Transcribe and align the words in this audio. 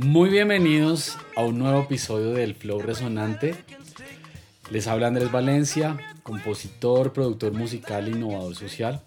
Muy 0.00 0.30
bienvenidos 0.30 1.18
a 1.34 1.42
un 1.42 1.58
nuevo 1.58 1.80
episodio 1.80 2.30
del 2.30 2.54
Flow 2.54 2.80
Resonante. 2.80 3.56
Les 4.70 4.86
habla 4.86 5.08
Andrés 5.08 5.32
Valencia, 5.32 5.98
compositor, 6.22 7.12
productor 7.12 7.50
musical 7.52 8.06
e 8.06 8.12
innovador 8.12 8.54
social. 8.54 9.02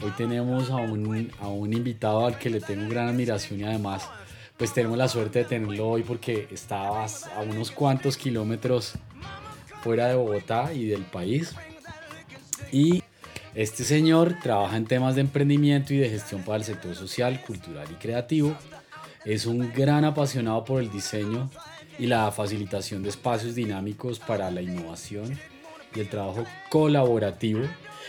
Hoy 0.00 0.10
tenemos 0.16 0.70
a 0.70 0.76
un, 0.76 1.30
a 1.38 1.48
un 1.48 1.74
invitado 1.74 2.24
al 2.24 2.38
que 2.38 2.48
le 2.48 2.62
tengo 2.62 2.88
gran 2.88 3.08
admiración 3.08 3.60
y 3.60 3.64
además 3.64 4.08
pues 4.56 4.72
tenemos 4.72 4.96
la 4.96 5.08
suerte 5.08 5.40
de 5.40 5.44
tenerlo 5.44 5.86
hoy 5.86 6.02
porque 6.02 6.48
estaba 6.50 7.04
a 7.04 7.40
unos 7.42 7.70
cuantos 7.70 8.16
kilómetros 8.16 8.94
fuera 9.82 10.06
de 10.08 10.14
Bogotá 10.14 10.72
y 10.72 10.86
del 10.86 11.02
país. 11.02 11.54
Y 12.72 13.02
este 13.54 13.84
señor 13.84 14.36
trabaja 14.42 14.78
en 14.78 14.86
temas 14.86 15.14
de 15.14 15.20
emprendimiento 15.20 15.92
y 15.92 15.98
de 15.98 16.08
gestión 16.08 16.42
para 16.42 16.56
el 16.56 16.64
sector 16.64 16.94
social, 16.94 17.42
cultural 17.42 17.86
y 17.90 17.96
creativo 17.96 18.56
es 19.26 19.44
un 19.44 19.72
gran 19.72 20.04
apasionado 20.04 20.64
por 20.64 20.80
el 20.80 20.90
diseño 20.90 21.50
y 21.98 22.06
la 22.06 22.30
facilitación 22.30 23.02
de 23.02 23.08
espacios 23.08 23.56
dinámicos 23.56 24.20
para 24.20 24.50
la 24.52 24.62
innovación 24.62 25.36
y 25.94 26.00
el 26.00 26.08
trabajo 26.08 26.44
colaborativo. 26.70 27.62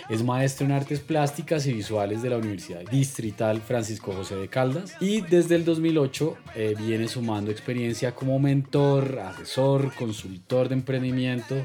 Es 0.10 0.24
maestro 0.24 0.68
en 0.68 0.74
artes 0.74 1.00
plásticas 1.00 1.66
y 1.66 1.74
visuales 1.74 2.22
de 2.22 2.30
la 2.30 2.38
Universidad 2.38 2.82
Distrital 2.82 3.62
Francisco 3.62 4.14
José 4.14 4.36
de 4.36 4.48
Caldas 4.48 4.96
y 5.00 5.22
desde 5.22 5.56
el 5.56 5.66
2008 5.66 6.38
eh, 6.56 6.76
viene 6.78 7.08
sumando 7.08 7.50
experiencia 7.50 8.14
como 8.14 8.38
mentor, 8.38 9.20
asesor, 9.20 9.92
consultor 9.96 10.70
de 10.70 10.76
emprendimiento 10.76 11.56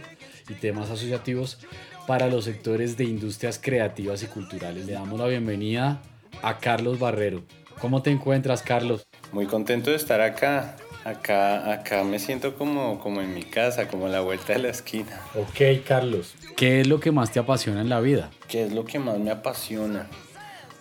y 0.48 0.54
temas 0.54 0.88
asociativos 0.88 1.58
para 2.06 2.28
los 2.28 2.46
sectores 2.46 2.96
de 2.96 3.04
industrias 3.04 3.60
creativas 3.62 4.22
y 4.22 4.26
culturales. 4.26 4.86
Le 4.86 4.94
damos 4.94 5.20
la 5.20 5.26
bienvenida 5.26 6.00
a 6.40 6.58
Carlos 6.58 6.98
Barrero. 6.98 7.42
¿Cómo 7.80 8.02
te 8.02 8.10
encuentras, 8.10 8.62
Carlos? 8.62 9.06
Muy 9.32 9.46
contento 9.46 9.90
de 9.90 9.96
estar 9.96 10.20
acá. 10.20 10.76
Acá, 11.04 11.72
acá 11.72 12.04
me 12.04 12.20
siento 12.20 12.54
como, 12.54 13.00
como 13.00 13.20
en 13.20 13.34
mi 13.34 13.42
casa, 13.42 13.88
como 13.88 14.06
a 14.06 14.08
la 14.08 14.20
vuelta 14.20 14.52
de 14.52 14.60
la 14.60 14.68
esquina. 14.68 15.20
Ok, 15.34 15.84
Carlos. 15.84 16.34
¿Qué 16.56 16.80
es 16.80 16.86
lo 16.86 17.00
que 17.00 17.10
más 17.10 17.32
te 17.32 17.40
apasiona 17.40 17.80
en 17.80 17.88
la 17.88 18.00
vida? 18.00 18.30
¿Qué 18.46 18.64
es 18.64 18.72
lo 18.72 18.84
que 18.84 19.00
más 19.00 19.18
me 19.18 19.32
apasiona? 19.32 20.06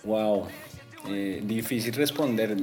Wow. 0.04 0.46
Eh, 1.08 1.40
difícil 1.42 1.94
responder. 1.94 2.56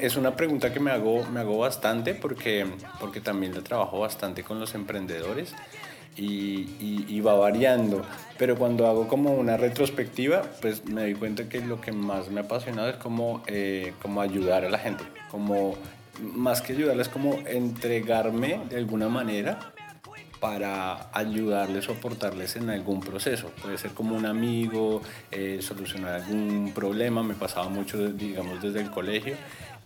es 0.00 0.16
una 0.16 0.36
pregunta 0.36 0.72
que 0.72 0.78
me 0.78 0.92
hago, 0.92 1.24
me 1.24 1.40
hago 1.40 1.58
bastante 1.58 2.14
porque, 2.14 2.64
porque 3.00 3.20
también 3.20 3.52
lo 3.52 3.64
trabajo 3.64 3.98
bastante 3.98 4.44
con 4.44 4.60
los 4.60 4.76
emprendedores 4.76 5.52
y, 6.16 7.20
va 7.20 7.34
variando. 7.34 8.02
Pero 8.38 8.56
cuando 8.56 8.86
hago 8.86 9.08
como 9.08 9.32
una 9.32 9.56
retrospectiva, 9.56 10.42
pues 10.60 10.84
me 10.84 11.02
doy 11.02 11.14
cuenta 11.14 11.48
que 11.48 11.60
lo 11.60 11.80
que 11.80 11.92
más 11.92 12.28
me 12.28 12.40
ha 12.40 12.44
apasionado 12.44 12.88
es 12.88 12.96
como, 12.96 13.42
eh, 13.46 13.92
como 14.02 14.20
ayudar 14.20 14.64
a 14.64 14.70
la 14.70 14.78
gente. 14.78 15.04
Como, 15.30 15.76
más 16.20 16.62
que 16.62 16.74
ayudarles, 16.74 17.08
como 17.08 17.38
entregarme 17.46 18.60
de 18.70 18.76
alguna 18.76 19.08
manera 19.08 19.72
para 20.40 21.08
ayudarles 21.14 21.88
o 21.88 21.92
aportarles 21.92 22.56
en 22.56 22.68
algún 22.68 23.00
proceso. 23.00 23.50
Puede 23.62 23.78
ser 23.78 23.92
como 23.92 24.14
un 24.14 24.26
amigo, 24.26 25.00
eh, 25.30 25.60
solucionar 25.62 26.20
algún 26.20 26.72
problema. 26.74 27.22
Me 27.22 27.34
pasaba 27.34 27.68
mucho, 27.68 28.12
digamos, 28.12 28.60
desde 28.60 28.80
el 28.80 28.90
colegio 28.90 29.36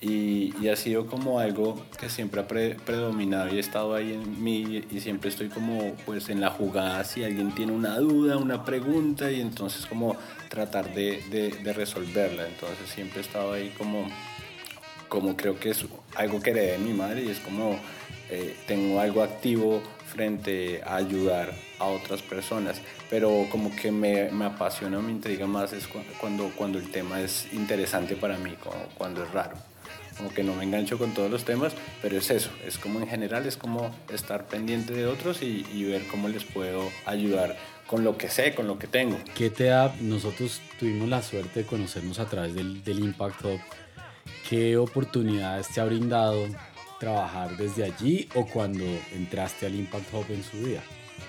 y, 0.00 0.68
ha 0.68 0.76
sido 0.76 1.06
como 1.06 1.40
algo 1.40 1.84
que 1.98 2.08
siempre 2.08 2.40
ha 2.40 2.46
predominado 2.46 3.52
y 3.52 3.56
ha 3.56 3.60
estado 3.60 3.94
ahí 3.94 4.12
en 4.12 4.42
mí 4.42 4.84
y 4.90 5.00
siempre 5.00 5.30
estoy 5.30 5.48
como 5.48 5.94
pues 6.06 6.28
en 6.28 6.40
la 6.40 6.50
jugada. 6.50 7.02
Si 7.04 7.24
alguien 7.24 7.52
tiene 7.52 7.72
una 7.72 7.98
duda, 7.98 8.36
una 8.36 8.64
pregunta 8.64 9.30
y 9.30 9.40
entonces 9.40 9.86
como 9.86 10.16
tratar 10.48 10.94
de, 10.94 11.22
de, 11.30 11.72
resolverla. 11.72 12.46
Entonces 12.46 12.88
siempre 12.88 13.18
he 13.18 13.22
estado 13.22 13.52
ahí 13.52 13.74
como, 13.76 14.08
como 15.08 15.36
creo 15.36 15.58
que 15.58 15.70
es 15.70 15.84
algo 16.14 16.40
que 16.40 16.50
heredé 16.50 16.72
de 16.72 16.78
mi 16.78 16.92
madre 16.92 17.24
y 17.24 17.30
es 17.30 17.40
como 17.40 17.78
eh, 18.30 18.56
tengo 18.66 19.00
algo 19.00 19.22
activo 19.22 19.82
frente 20.06 20.80
a 20.84 20.96
ayudar 20.96 21.52
a 21.78 21.86
otras 21.86 22.22
personas, 22.22 22.80
pero 23.10 23.46
como 23.50 23.74
que 23.74 23.92
me, 23.92 24.30
me 24.30 24.46
apasiona, 24.46 24.98
me 25.00 25.12
intriga 25.12 25.46
más 25.46 25.72
es 25.72 25.86
cuando, 26.20 26.50
cuando 26.56 26.78
el 26.78 26.90
tema 26.90 27.20
es 27.20 27.52
interesante 27.52 28.16
para 28.16 28.38
mí, 28.38 28.54
cuando 28.96 29.22
es 29.22 29.30
raro 29.32 29.67
como 30.18 30.34
que 30.34 30.42
no 30.42 30.54
me 30.54 30.64
engancho 30.64 30.98
con 30.98 31.14
todos 31.14 31.30
los 31.30 31.44
temas, 31.44 31.72
pero 32.02 32.18
es 32.18 32.28
eso, 32.30 32.50
es 32.66 32.76
como 32.76 33.00
en 33.00 33.08
general, 33.08 33.46
es 33.46 33.56
como 33.56 33.94
estar 34.12 34.46
pendiente 34.48 34.92
de 34.92 35.06
otros 35.06 35.42
y, 35.42 35.84
ver 35.84 36.02
cómo 36.08 36.28
les 36.28 36.44
puedo 36.44 36.82
ayudar 37.06 37.56
con 37.86 38.04
lo 38.04 38.18
que 38.18 38.28
sé, 38.28 38.54
con 38.54 38.66
lo 38.66 38.78
que 38.78 38.88
tengo. 38.88 39.16
¿Qué 39.34 39.48
te 39.48 39.64
da? 39.64 39.94
Nosotros 40.00 40.60
tuvimos 40.78 41.08
la 41.08 41.22
suerte 41.22 41.60
de 41.60 41.66
conocernos 41.66 42.18
a 42.18 42.26
través 42.26 42.54
del, 42.54 42.98
Impact 42.98 43.44
Hub. 43.44 43.60
¿Qué 44.48 44.76
oportunidades 44.76 45.68
te 45.68 45.80
ha 45.80 45.84
brindado 45.84 46.46
trabajar 47.00 47.56
desde 47.56 47.84
allí 47.84 48.28
o 48.34 48.44
cuando 48.44 48.84
entraste 49.14 49.66
al 49.66 49.74
Impact 49.76 50.12
Hub 50.12 50.26
en 50.30 50.42
su 50.42 50.58
día? 50.58 50.82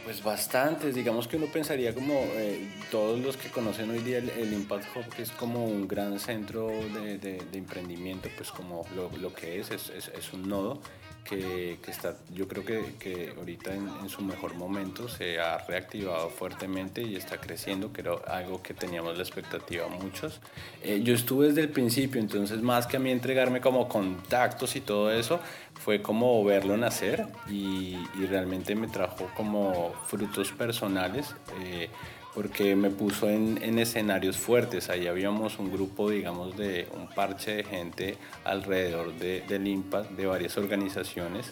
Pues 0.04 0.24
bastantes, 0.24 0.96
digamos 0.96 1.28
que 1.28 1.38
uno 1.38 1.48
pensaría 1.48 1.94
como 1.94 2.14
eh, 2.34 2.68
todos 2.90 3.20
los 3.20 3.38
que 3.38 3.50
conocen 3.50 3.90
hoy 3.92 4.00
día 4.00 4.18
el, 4.18 4.54
Impact 4.54 4.86
Hub, 4.96 5.14
que 5.14 5.22
es 5.22 5.32
como 5.32 5.66
un 5.66 5.88
gran 5.88 6.20
centro 6.20 6.68
de, 6.68 7.38
emprendimiento, 7.54 8.30
pues 8.36 8.52
como 8.52 8.86
lo, 8.96 9.34
que 9.34 9.60
es, 9.60 9.72
es, 9.72 9.90
es, 9.90 10.34
un 10.34 10.50
nodo 10.50 10.82
que, 11.24 11.80
que, 11.84 11.92
está, 11.92 12.16
yo 12.34 12.48
creo 12.48 12.66
que, 12.66 12.96
que 13.00 13.34
ahorita 13.38 13.74
en, 13.74 13.88
en, 14.02 14.10
su 14.10 14.22
mejor 14.22 14.56
momento 14.56 15.08
se 15.08 15.40
ha 15.40 15.58
reactivado 15.60 16.30
fuertemente 16.30 17.02
y 17.02 17.16
está 17.16 17.40
creciendo, 17.40 17.94
que 17.94 18.02
era 18.02 18.14
algo 18.28 18.62
que 18.64 18.74
teníamos 18.74 19.16
la 19.16 19.24
expectativa 19.24 19.88
muchos. 19.88 20.42
Eh, 20.84 21.02
yo 21.04 21.14
estuve 21.14 21.48
desde 21.48 21.62
el 21.62 21.70
principio, 21.70 22.20
entonces 22.20 22.62
más 22.62 22.88
que 22.88 22.98
a 22.98 23.00
mí 23.00 23.12
entregarme 23.12 23.62
como 23.62 23.88
contactos 23.88 24.76
y 24.76 24.82
todo 24.82 25.12
eso, 25.12 25.40
fue 25.76 26.02
como 26.02 26.44
verlo 26.44 26.78
nacer 26.78 27.26
y, 27.48 27.98
y 28.20 28.26
realmente 28.28 28.76
me 28.76 28.88
trajo 28.88 29.30
como 29.36 29.94
frutos 30.08 30.52
personales. 30.52 31.36
Eh, 31.62 31.90
porque 32.34 32.76
me 32.76 32.90
puso 32.90 33.30
en, 33.30 33.62
en, 33.62 33.80
escenarios 33.80 34.38
fuertes. 34.38 34.90
Ahí 34.90 35.08
habíamos 35.08 35.60
un 35.60 35.72
grupo, 35.72 36.10
digamos, 36.10 36.56
de 36.58 36.88
un 36.96 37.08
parche 37.08 37.56
de 37.56 37.64
gente 37.64 38.18
alrededor 38.44 39.14
de, 39.16 39.42
del 39.42 39.68
IMPAC, 39.68 40.10
de 40.12 40.26
varias 40.26 40.58
organizaciones, 40.58 41.52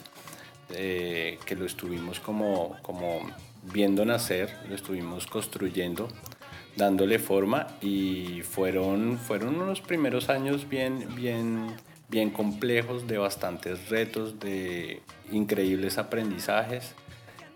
eh, 0.70 1.40
que 1.46 1.56
lo 1.56 1.66
estuvimos 1.66 2.20
como 2.20 2.78
viendo 3.74 4.06
nacer, 4.06 4.56
lo 4.70 4.76
estuvimos 4.76 5.28
construyendo, 5.28 6.08
dándole 6.76 7.20
forma 7.20 7.68
y 7.82 8.42
fueron, 8.44 9.18
fueron 9.18 9.60
unos 9.60 9.82
primeros 9.82 10.30
años 10.30 10.70
bien, 10.70 11.08
bien, 11.16 11.76
bien 12.10 12.30
complejos, 12.30 13.08
de 13.08 13.18
bastantes 13.18 13.90
retos, 13.90 14.40
de 14.40 15.02
increíbles 15.32 15.98
aprendizajes. 15.98 16.94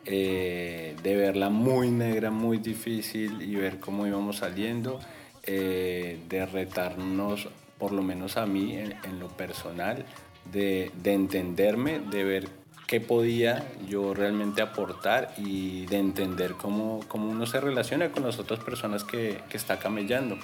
Eh, 0.05 0.95
de 1.03 1.15
verla 1.15 1.49
muy 1.49 1.91
negra, 1.91 2.31
muy 2.31 2.57
difícil 2.57 3.41
y 3.41 3.55
ver 3.55 3.79
cómo 3.79 4.07
íbamos 4.07 4.37
saliendo, 4.37 4.99
eh, 5.43 6.19
de 6.27 6.45
retarnos, 6.45 7.49
por 7.77 7.91
lo 7.91 8.01
menos 8.01 8.37
a 8.37 8.45
mí 8.45 8.75
en, 8.77 9.19
lo 9.19 9.27
personal, 9.27 10.05
de, 10.51 10.91
de, 11.03 11.13
entenderme, 11.13 11.99
de 11.99 12.23
ver 12.23 12.49
qué 12.87 12.99
podía 12.99 13.71
yo 13.87 14.13
realmente 14.13 14.61
aportar 14.61 15.33
y 15.37 15.85
de 15.85 15.97
entender 15.97 16.53
cómo, 16.53 17.01
cómo 17.07 17.29
uno 17.29 17.45
se 17.45 17.61
relaciona 17.61 18.11
con 18.11 18.23
las 18.23 18.39
otras 18.39 18.59
personas 18.59 19.03
que, 19.03 19.41
que 19.49 19.57
está 19.57 19.77
camellando. 19.77 20.37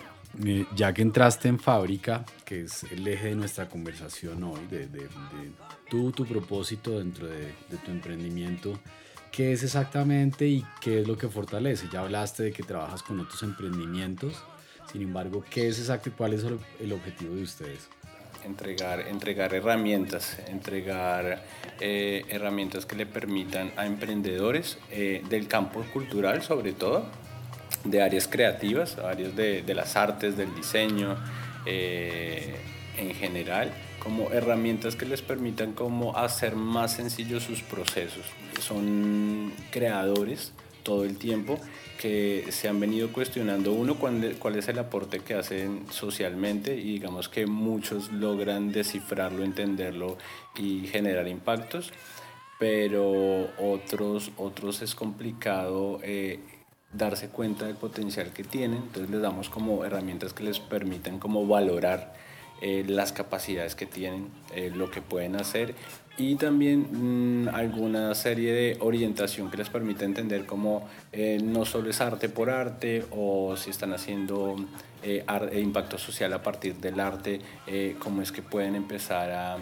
Ya 0.75 0.93
que 0.93 1.01
entraste 1.01 1.47
en 1.47 1.59
fábrica, 1.59 2.23
que 2.45 2.61
es 2.61 2.83
el 2.91 3.07
eje 3.07 3.29
de 3.29 3.35
nuestra 3.35 3.67
conversación 3.67 4.43
hoy, 4.43 4.65
de, 4.69 4.87
de, 4.87 4.99
de 4.99 5.09
tú, 5.89 6.11
tu 6.11 6.25
propósito 6.25 6.99
dentro 6.99 7.27
de, 7.27 7.53
tu 7.83 7.91
emprendimiento, 7.91 8.79
qué 9.31 9.53
es 9.53 9.63
exactamente 9.63 10.47
y 10.47 10.65
qué 10.81 11.01
es 11.01 11.07
lo 11.07 11.17
que 11.17 11.27
fortalece. 11.27 11.87
Ya 11.91 12.01
hablaste 12.01 12.43
de 12.43 12.51
que 12.51 12.63
trabajas 12.63 13.03
con 13.03 13.19
otros 13.19 13.41
emprendimientos, 13.43 14.33
sin 14.91 15.01
embargo, 15.01 15.43
¿qué 15.49 15.67
es 15.67 15.79
exacto 15.79 16.09
y 16.09 16.11
cuál 16.13 16.33
es 16.33 16.43
el 16.79 16.93
objetivo 16.93 17.35
de 17.35 17.43
ustedes? 17.43 17.89
Entregar, 18.45 19.01
entregar 19.01 19.53
herramientas, 19.53 20.37
entregar 20.47 21.43
eh, 21.81 22.23
herramientas 22.29 22.85
que 22.85 22.95
le 22.95 23.05
permitan 23.05 23.71
a 23.75 23.85
emprendedores 23.85 24.77
eh, 24.89 25.21
del 25.29 25.47
campo 25.47 25.83
cultural 25.91 26.41
sobre 26.41 26.71
todo, 26.71 27.05
de 27.83 28.01
áreas 28.01 28.27
creativas, 28.27 28.97
áreas 28.97 29.35
de, 29.35 29.63
las 29.73 29.95
artes, 29.95 30.37
del 30.37 30.53
diseño 30.55 31.17
eh, 31.65 32.55
en 32.97 33.13
general, 33.13 33.71
como 34.07 34.31
herramientas 34.31 34.95
que 34.95 35.05
les 35.05 35.21
permitan 35.21 35.73
como 35.73 36.15
hacer 36.15 36.55
más 36.55 36.93
sencillos 36.93 37.43
sus 37.43 37.61
procesos. 37.61 38.23
Son 38.61 39.51
creadores 39.69 40.53
todo 40.83 41.03
el 41.03 41.17
tiempo 41.17 41.59
que 41.99 42.45
se 42.51 42.69
han 42.69 42.79
venido 42.79 43.11
cuestionando 43.11 43.73
uno 43.73 43.95
cuál, 43.95 44.55
es 44.55 44.67
el 44.69 44.79
aporte 44.79 45.19
que 45.19 45.33
hacen 45.33 45.87
socialmente 45.91 46.77
y 46.77 46.93
digamos 46.93 47.27
que 47.27 47.47
muchos 47.47 48.09
logran 48.13 48.71
descifrarlo, 48.71 49.43
entenderlo 49.43 50.17
y 50.55 50.87
generar 50.87 51.27
impactos, 51.27 51.91
pero 52.59 53.49
otros, 53.57 54.31
otros 54.37 54.81
es 54.83 54.95
complicado 54.95 55.99
eh, 56.01 56.39
darse 56.93 57.27
cuenta 57.27 57.65
del 57.65 57.75
potencial 57.75 58.31
que 58.31 58.45
tienen, 58.45 58.83
entonces 58.83 59.09
les 59.11 59.21
damos 59.21 59.49
como 59.49 59.83
herramientas 59.83 60.31
que 60.31 60.43
les 60.43 60.61
permiten 60.61 61.19
como 61.19 61.45
valorar 61.45 62.26
eh, 62.59 62.83
las 62.87 63.11
capacidades 63.11 63.75
que 63.75 63.85
tienen, 63.85 64.29
eh, 64.55 64.71
lo 64.73 64.89
que 64.89 64.99
pueden 64.99 65.35
hacer 65.35 65.75
y 66.17 66.35
también 66.37 67.43
mm, 67.43 67.49
alguna 67.49 68.15
serie 68.15 68.51
de 68.51 68.77
orientación 68.79 69.51
que 69.51 69.57
les 69.57 69.69
permita 69.69 70.05
entender 70.05 70.47
cómo 70.47 70.87
eh, 71.11 71.37
no 71.43 71.65
solo 71.65 71.91
es 71.91 72.01
arte 72.01 72.29
por 72.29 72.49
arte 72.49 73.05
o 73.11 73.55
si 73.55 73.69
están 73.69 73.93
haciendo 73.93 74.55
impacto 75.53 75.99
social 75.99 76.33
a 76.33 76.41
partir 76.41 76.75
del 76.77 76.99
arte, 76.99 77.39
cómo 77.99 78.21
es 78.21 78.31
que 78.31 78.41
pueden 78.41 78.75
empezar 78.75 79.31
a, 79.31 79.57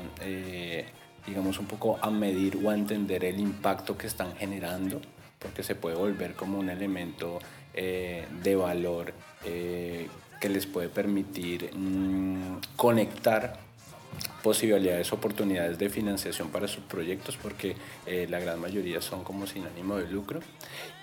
digamos, 1.27 1.59
un 1.59 1.67
poco 1.67 1.99
a 2.01 2.09
medir 2.09 2.57
o 2.63 2.71
a 2.71 2.73
entender 2.73 3.25
el 3.25 3.39
impacto 3.39 3.95
que 3.95 4.07
están 4.07 4.35
generando, 4.37 5.01
porque 5.37 5.61
se 5.61 5.75
puede 5.75 5.97
volver 5.97 6.33
como 6.33 6.57
un 6.57 6.69
elemento 6.69 7.37
de 7.75 8.55
valor 8.55 9.13
que 10.45 10.49
les 10.49 10.67
puede 10.67 10.89
permitir 10.89 11.71
mm, 11.75 12.75
conectar 12.75 13.57
posibilidades, 14.43 15.11
oportunidades 15.11 15.79
de 15.79 15.89
financiación 15.89 16.49
para 16.49 16.67
sus 16.67 16.83
proyectos, 16.83 17.35
porque 17.35 17.75
eh, 18.05 18.27
la 18.29 18.39
gran 18.39 18.61
mayoría 18.61 19.01
son 19.01 19.23
como 19.23 19.47
sin 19.47 19.65
ánimo 19.65 19.95
de 19.95 20.07
lucro. 20.07 20.41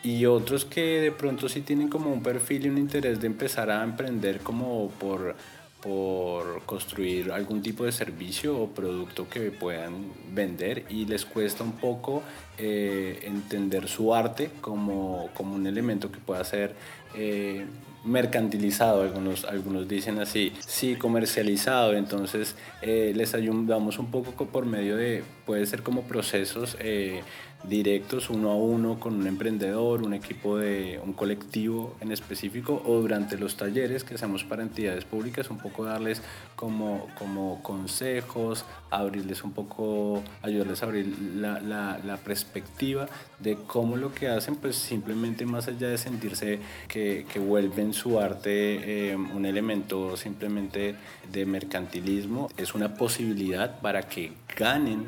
Y 0.04 0.26
otros 0.26 0.64
que 0.64 1.00
de 1.00 1.10
pronto 1.10 1.48
sí 1.48 1.62
tienen 1.62 1.88
como 1.88 2.12
un 2.12 2.22
perfil 2.22 2.66
y 2.66 2.68
un 2.68 2.78
interés 2.78 3.20
de 3.20 3.26
empezar 3.26 3.68
a 3.68 3.82
emprender 3.82 4.38
como 4.38 4.90
por, 4.90 5.34
por 5.82 6.62
construir 6.62 7.32
algún 7.32 7.62
tipo 7.62 7.84
de 7.84 7.90
servicio 7.90 8.56
o 8.56 8.68
producto 8.68 9.28
que 9.28 9.50
puedan 9.50 10.04
vender 10.32 10.84
y 10.88 11.04
les 11.06 11.24
cuesta 11.24 11.64
un 11.64 11.72
poco 11.72 12.22
eh, 12.58 13.18
entender 13.24 13.88
su 13.88 14.14
arte 14.14 14.52
como, 14.60 15.30
como, 15.34 15.56
un 15.56 15.66
elemento 15.66 16.12
que 16.12 16.20
pueda 16.20 16.44
ser 16.44 16.76
eh, 17.16 17.66
mercantilizado, 18.04 19.02
algunos, 19.02 19.44
algunos 19.44 19.88
dicen 19.88 20.19
así, 20.19 20.52
sí, 20.66 20.96
comercializado, 20.96 21.94
entonces 21.94 22.56
eh, 22.81 23.12
les 23.14 23.34
ayudamos 23.34 23.99
un 23.99 24.10
poco 24.10 24.46
por 24.46 24.66
medio 24.66 24.96
de, 24.96 25.22
puede 25.46 25.66
ser 25.66 25.82
como 25.82 26.02
procesos 26.02 26.76
eh, 26.81 27.22
directos 27.64 28.30
uno 28.30 28.50
a 28.50 28.56
uno 28.56 28.98
con 28.98 29.14
un 29.14 29.26
emprendedor, 29.26 30.02
un 30.02 30.14
equipo 30.14 30.58
de 30.58 31.00
un 31.04 31.12
colectivo 31.12 31.96
en 32.00 32.12
específico 32.12 32.82
o 32.84 33.00
durante 33.00 33.38
los 33.38 33.56
talleres 33.56 34.04
que 34.04 34.14
hacemos 34.14 34.44
para 34.44 34.62
entidades 34.62 35.04
públicas, 35.04 35.50
un 35.50 35.58
poco 35.58 35.84
darles 35.84 36.22
como, 36.56 37.08
como 37.18 37.62
consejos, 37.62 38.64
abrirles 38.90 39.44
un 39.44 39.52
poco, 39.52 40.22
ayudarles 40.42 40.82
a 40.82 40.86
abrir 40.86 41.06
la, 41.36 41.60
la, 41.60 42.00
la 42.04 42.16
perspectiva 42.16 43.08
de 43.38 43.56
cómo 43.66 43.96
lo 43.96 44.12
que 44.12 44.28
hacen, 44.28 44.56
pues 44.56 44.76
simplemente 44.76 45.46
más 45.46 45.68
allá 45.68 45.88
de 45.88 45.98
sentirse 45.98 46.58
que, 46.88 47.26
que 47.32 47.38
vuelven 47.38 47.92
su 47.92 48.18
arte 48.18 49.10
eh, 49.10 49.16
un 49.16 49.46
elemento 49.46 50.16
simplemente 50.16 50.94
de 51.30 51.46
mercantilismo, 51.46 52.48
es 52.56 52.74
una 52.74 52.94
posibilidad 52.94 53.80
para 53.80 54.02
que 54.02 54.32
ganen 54.56 55.06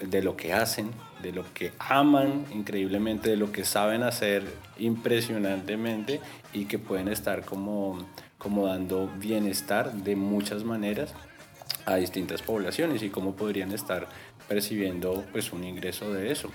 de 0.00 0.22
lo 0.22 0.36
que 0.36 0.52
hacen, 0.52 0.90
de 1.22 1.32
lo 1.32 1.44
que 1.54 1.72
aman 1.78 2.44
increíblemente, 2.52 3.30
de 3.30 3.36
lo 3.36 3.52
que 3.52 3.64
saben 3.64 4.02
hacer 4.02 4.44
impresionantemente 4.78 6.20
y 6.52 6.64
que 6.66 6.78
pueden 6.78 7.08
estar 7.08 7.44
como, 7.44 7.98
como 8.38 8.66
dando 8.66 9.08
bienestar 9.18 9.92
de 9.92 10.16
muchas 10.16 10.64
maneras 10.64 11.14
a 11.86 11.96
distintas 11.96 12.42
poblaciones 12.42 13.02
y 13.02 13.10
cómo 13.10 13.34
podrían 13.34 13.72
estar 13.72 14.08
percibiendo 14.48 15.24
pues 15.32 15.52
un 15.52 15.64
ingreso 15.64 16.12
de 16.12 16.32
eso. 16.32 16.50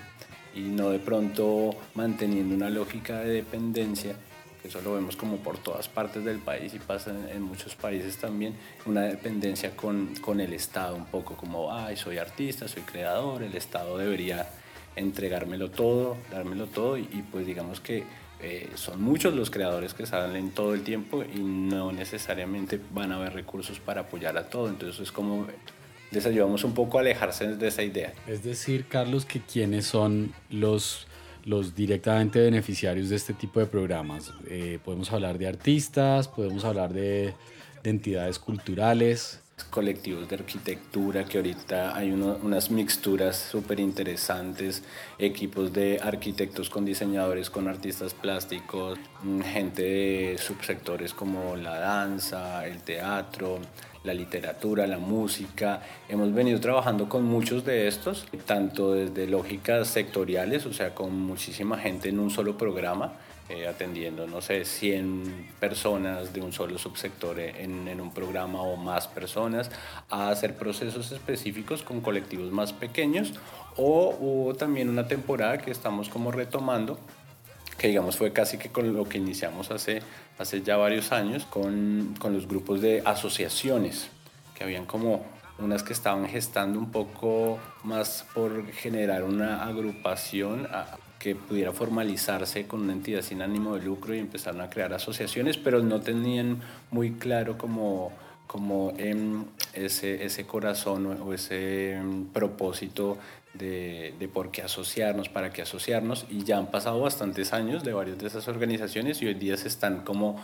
Y 0.54 0.62
no 0.62 0.90
de 0.90 1.00
pronto 1.00 1.72
manteniendo 1.94 2.56
una 2.56 2.70
lógica 2.70 3.20
de 3.20 3.30
dependencia 3.30 4.16
eso 4.64 4.82
lo 4.82 4.94
vemos 4.94 5.16
como 5.16 5.38
por 5.38 5.58
todas 5.58 5.88
partes 5.88 6.24
del 6.26 6.40
país 6.40 6.74
y 6.74 6.80
pasa 6.80 7.12
en, 7.32 7.42
muchos 7.42 7.76
países 7.76 8.18
también, 8.18 8.56
una 8.86 9.04
dependencia 9.04 9.76
con, 9.76 10.16
con, 10.16 10.40
el 10.40 10.54
Estado, 10.54 10.96
un 10.96 11.06
poco 11.06 11.36
como, 11.36 11.74
ay, 11.74 11.96
soy 11.96 12.18
artista, 12.18 12.68
soy 12.68 12.84
creador, 12.84 13.44
el 13.44 13.56
Estado 13.56 13.98
debería 13.98 14.50
entregármelo 14.96 15.70
todo, 15.70 16.18
dármelo 16.32 16.66
todo, 16.68 16.98
y, 16.98 17.24
pues 17.32 17.46
digamos 17.46 17.80
que 17.80 18.04
eh, 18.42 18.70
son 18.76 19.02
muchos 19.02 19.34
los 19.34 19.50
creadores 19.50 19.94
que 19.94 20.06
salen 20.06 20.52
todo 20.52 20.74
el 20.74 20.84
tiempo 20.84 21.24
y 21.24 21.40
no 21.40 21.92
necesariamente 21.92 22.80
van 22.92 23.12
a 23.12 23.16
haber 23.16 23.34
recursos 23.34 23.80
para 23.80 24.02
apoyar 24.02 24.38
a 24.38 24.50
todo, 24.50 24.68
entonces 24.70 25.00
es 25.00 25.12
como 25.12 25.48
les 26.12 26.26
ayudamos 26.26 26.64
un 26.64 26.74
poco 26.74 26.98
a 26.98 27.02
alejarse 27.02 27.56
de 27.56 27.68
esa 27.68 27.84
idea. 27.84 28.14
Es 28.28 28.44
decir, 28.44 28.86
Carlos, 28.88 29.26
que 29.26 29.42
quiénes 29.42 29.86
son 29.86 30.34
los 30.50 31.07
los 31.48 31.74
directamente 31.74 32.42
beneficiarios 32.42 33.10
de 33.10 33.16
este 33.16 33.34
tipo 33.34 33.60
de 33.62 33.68
programas. 33.68 34.34
Eh, 34.50 34.80
podemos 34.84 35.12
hablar 35.14 35.38
de 35.38 35.48
artistas, 35.48 36.28
podemos 36.28 36.66
hablar 36.66 36.94
de, 36.94 37.34
entidades 37.84 38.38
culturales. 38.38 39.40
Colectivos 39.70 40.28
de 40.28 40.36
arquitectura, 40.36 41.24
que 41.24 41.38
ahorita 41.38 41.96
hay 41.96 42.12
unas 42.12 42.70
mixturas 42.70 43.38
súper 43.38 43.80
interesantes, 43.80 44.84
equipos 45.18 45.72
de 45.72 46.00
arquitectos 46.04 46.70
con 46.70 46.84
diseñadores, 46.84 47.50
con 47.50 47.68
artistas 47.68 48.14
plásticos, 48.14 49.00
mm, 49.24 49.40
gente 49.42 49.84
de 49.84 50.38
subsectores 50.38 51.14
como 51.14 51.56
la 51.56 51.80
danza, 51.80 52.68
el 52.68 52.82
teatro, 52.82 53.60
la 54.08 54.14
literatura, 54.14 54.88
la 54.88 54.98
música. 54.98 55.82
Hemos 56.10 56.34
venido 56.34 56.60
trabajando 56.60 57.08
con 57.08 57.26
muchos 57.26 57.66
de 57.66 57.88
estos, 57.88 58.26
tanto 58.46 58.94
desde 58.94 59.28
lógicas 59.28 59.90
sectoriales, 59.90 60.66
o 60.66 60.74
sea, 60.74 60.96
con 60.96 61.14
muchísima 61.20 61.78
gente 61.78 62.10
en 62.10 62.20
un 62.20 62.32
solo 62.32 62.58
programa, 62.58 63.14
eh, 63.50 63.68
atendiendo, 63.68 64.26
no 64.26 64.42
sé, 64.42 64.66
100 64.66 65.50
personas 65.60 66.34
de 66.34 66.42
un 66.42 66.54
solo 66.54 66.78
subsector 66.78 67.40
en, 67.40 67.88
en, 67.88 68.02
un 68.02 68.14
programa 68.14 68.62
o 68.62 68.78
más 68.78 69.08
personas, 69.08 69.70
a 70.10 70.30
hacer 70.30 70.56
procesos 70.56 71.12
específicos 71.12 71.84
con 71.84 72.02
colectivos 72.02 72.52
más 72.52 72.74
pequeños, 72.74 73.34
o 73.76 74.16
hubo 74.20 74.56
también 74.56 74.90
una 74.90 75.08
temporada 75.08 75.58
que 75.60 75.72
estamos 75.72 76.10
como 76.10 76.32
retomando, 76.32 76.98
que 77.78 77.88
digamos 77.88 78.18
fue 78.18 78.34
casi 78.34 78.58
que 78.58 78.70
con 78.70 78.94
lo 78.94 79.06
que 79.06 79.18
iniciamos 79.18 79.72
hace 79.72 80.02
hace 80.38 80.62
ya 80.62 80.78
varios 80.78 81.12
años 81.12 81.46
con, 81.46 82.16
con 82.20 82.34
los 82.34 82.48
grupos 82.48 82.82
de 82.82 83.02
asociaciones, 83.06 84.10
que 84.56 84.64
habían 84.64 84.86
como 84.86 85.26
unas 85.60 85.84
que 85.84 85.94
estaban 85.94 86.28
gestando 86.28 86.80
un 86.80 86.92
poco 86.92 87.60
más 87.84 88.26
por 88.34 88.72
generar 88.72 89.24
una 89.24 89.66
agrupación 89.66 90.68
que 91.18 91.36
pudiera 91.36 91.72
formalizarse 91.72 92.68
con 92.68 92.82
una 92.82 92.94
entidad 92.94 93.22
sin 93.24 93.42
ánimo 93.42 93.76
de 93.76 93.84
lucro 93.84 94.14
y 94.14 94.20
empezaron 94.20 94.62
a 94.62 94.70
crear 94.70 94.94
asociaciones, 94.94 95.58
pero 95.58 95.82
no 95.82 96.00
tenían 96.00 96.62
muy 96.92 97.14
claro 97.14 97.58
como, 97.58 98.12
como 98.46 98.94
em, 98.98 99.46
ese, 99.74 100.24
ese 100.24 100.46
corazón 100.46 101.08
o 101.08 101.34
ese 101.34 101.94
em, 101.94 102.26
propósito 102.28 103.18
de, 103.58 104.30
por 104.34 104.52
qué 104.52 104.62
asociarnos, 104.62 105.30
para 105.30 105.52
qué 105.52 105.62
asociarnos, 105.62 106.26
y 106.30 106.44
ya 106.44 106.58
han 106.58 106.72
pasado 106.72 107.02
bastantes 107.02 107.54
años 107.54 107.84
de 107.84 107.94
varias 107.94 108.18
de 108.18 108.28
esas 108.28 108.48
organizaciones 108.48 109.22
y 109.22 109.28
hoy 109.28 109.34
día 109.34 109.58
se 109.58 109.68
están 109.68 110.04
como 110.04 110.42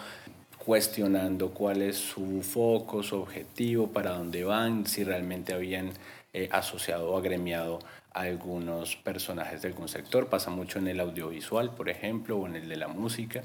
cuestionando 0.57 1.49
cuál 1.51 1.81
es 1.81 1.97
su 1.97 2.41
foco, 2.41 3.03
su 3.03 3.17
objetivo, 3.17 3.87
para 3.87 4.11
dónde 4.11 4.43
van, 4.43 4.85
si 4.85 5.03
realmente 5.03 5.53
habían 5.53 5.91
eh, 6.33 6.47
asociado 6.51 7.11
o 7.11 7.17
agremiado 7.17 7.79
a 8.13 8.21
algunos 8.21 8.95
personajes 8.95 9.61
de 9.61 9.67
algún 9.69 9.89
sector. 9.89 10.27
Pasa 10.27 10.49
mucho 10.51 10.79
en 10.79 10.87
el 10.87 10.99
audiovisual, 10.99 11.71
por 11.75 11.89
ejemplo, 11.89 12.37
o 12.37 12.47
en 12.47 12.55
el 12.55 12.69
de 12.69 12.77
la 12.77 12.87
música. 12.87 13.43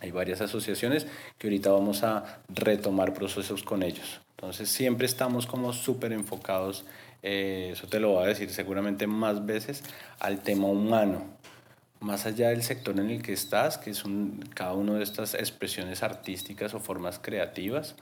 Hay 0.00 0.12
varias 0.12 0.40
asociaciones 0.40 1.06
que 1.36 1.46
ahorita 1.46 1.70
vamos 1.70 2.02
a 2.04 2.40
retomar 2.48 3.12
procesos 3.12 3.62
con 3.62 3.82
ellos. 3.82 4.20
Entonces 4.36 4.70
siempre 4.70 5.06
estamos 5.06 5.46
como 5.46 5.74
súper 5.74 6.12
enfocados 6.12 6.86
eh, 7.22 7.70
eso 7.72 7.86
te 7.86 8.00
lo 8.00 8.12
voy 8.12 8.24
a 8.24 8.26
decir 8.28 8.50
seguramente 8.50 9.06
más 9.06 9.44
veces, 9.46 9.82
al 10.18 10.42
tema 10.42 10.68
humano. 10.68 11.24
Más 12.00 12.24
allá 12.24 12.48
del 12.48 12.62
sector 12.62 12.98
en 12.98 13.10
el 13.10 13.22
que 13.22 13.34
estás, 13.34 13.76
que 13.76 13.90
es 13.90 14.04
un, 14.04 14.40
cada 14.54 14.72
una 14.72 14.94
de 14.94 15.02
estas 15.02 15.34
expresiones 15.34 16.02
artísticas 16.02 16.72
o 16.72 16.80
formas 16.80 17.18
creativas, 17.18 17.94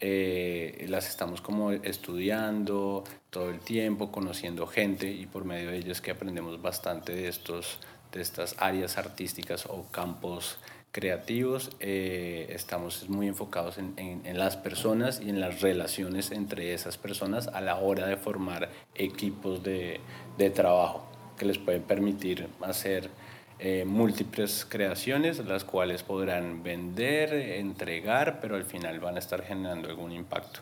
eh, 0.00 0.84
las 0.88 1.08
estamos 1.08 1.40
como 1.40 1.70
estudiando 1.70 3.04
todo 3.30 3.50
el 3.50 3.60
tiempo, 3.60 4.10
conociendo 4.10 4.66
gente 4.66 5.10
y 5.10 5.26
por 5.26 5.44
medio 5.44 5.70
de 5.70 5.78
ellas 5.78 6.00
que 6.00 6.10
aprendemos 6.10 6.60
bastante 6.60 7.14
de, 7.14 7.28
estos, 7.28 7.78
de 8.10 8.20
estas 8.20 8.56
áreas 8.58 8.98
artísticas 8.98 9.64
o 9.66 9.86
campos 9.92 10.58
creativos, 10.92 11.70
eh, 11.80 12.46
estamos 12.50 13.08
muy 13.08 13.26
enfocados 13.26 13.78
en, 13.78 14.22
las 14.38 14.56
personas 14.56 15.20
y 15.20 15.30
en 15.30 15.40
las 15.40 15.62
relaciones 15.62 16.30
entre 16.30 16.74
esas 16.74 16.98
personas 16.98 17.48
a 17.48 17.60
la 17.62 17.76
hora 17.76 18.06
de 18.06 18.16
formar 18.16 18.68
equipos 18.94 19.62
de, 19.62 20.00
de 20.36 20.50
trabajo 20.50 21.06
que 21.38 21.46
les 21.46 21.58
pueden 21.58 21.82
permitir 21.82 22.46
hacer 22.60 23.10
eh, 23.58 23.84
múltiples 23.86 24.66
creaciones, 24.68 25.38
las 25.38 25.64
cuales 25.64 26.02
podrán 26.02 26.62
vender, 26.62 27.32
entregar, 27.32 28.40
pero 28.40 28.56
al 28.56 28.64
final 28.64 29.00
van 29.00 29.16
a 29.16 29.18
estar 29.18 29.42
generando 29.42 29.88
algún 29.88 30.12
impacto. 30.12 30.60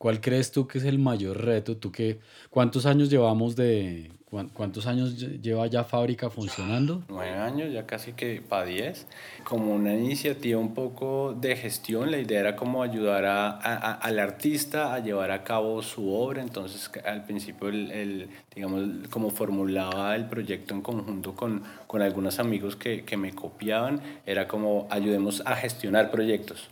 ¿Cuál 0.00 0.22
crees 0.22 0.50
tú 0.50 0.66
que 0.66 0.78
es 0.78 0.84
el 0.84 0.98
mayor 0.98 1.44
reto? 1.44 1.76
¿Tú 1.76 1.92
qué, 1.92 2.20
¿Cuántos 2.48 2.86
años 2.86 3.10
llevamos 3.10 3.54
de, 3.54 4.10
¿Cuántos 4.54 4.86
años 4.86 5.18
lleva 5.42 5.66
ya 5.66 5.84
fábrica 5.84 6.30
funcionando? 6.30 7.02
Nueve 7.10 7.36
años, 7.36 7.70
ya 7.70 7.84
casi 7.84 8.14
que 8.14 8.40
para 8.40 8.64
diez. 8.64 9.06
Como 9.44 9.74
una 9.74 9.92
iniciativa 9.92 10.58
un 10.58 10.72
poco 10.72 11.36
de 11.38 11.54
gestión, 11.54 12.10
la 12.10 12.18
idea 12.18 12.40
era 12.40 12.56
como 12.56 12.82
ayudar 12.82 13.26
a, 13.26 13.50
al 13.92 14.18
artista 14.20 14.94
a 14.94 15.00
llevar 15.00 15.32
a 15.32 15.44
cabo 15.44 15.82
su 15.82 16.10
obra. 16.14 16.40
Entonces, 16.40 16.90
al 17.04 17.24
principio, 17.24 17.68
el, 17.68 17.90
el, 17.90 18.28
digamos, 18.54 19.08
como 19.10 19.28
formulaba 19.28 20.16
el 20.16 20.24
proyecto 20.30 20.72
en 20.72 20.80
conjunto 20.80 21.34
con, 21.34 21.62
con 21.86 22.00
algunos 22.00 22.38
amigos 22.38 22.74
que, 22.74 23.04
que 23.04 23.18
me 23.18 23.34
copiaban, 23.34 24.00
era 24.24 24.48
como 24.48 24.88
ayudemos 24.90 25.42
a 25.44 25.56
gestionar 25.56 26.10
proyectos. 26.10 26.70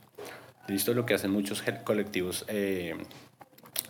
Listo, 0.69 0.93
lo 0.93 1.07
que 1.07 1.15
hacen 1.15 1.31
muchos 1.31 1.65
colectivos 1.83 2.45
eh, 2.49 2.95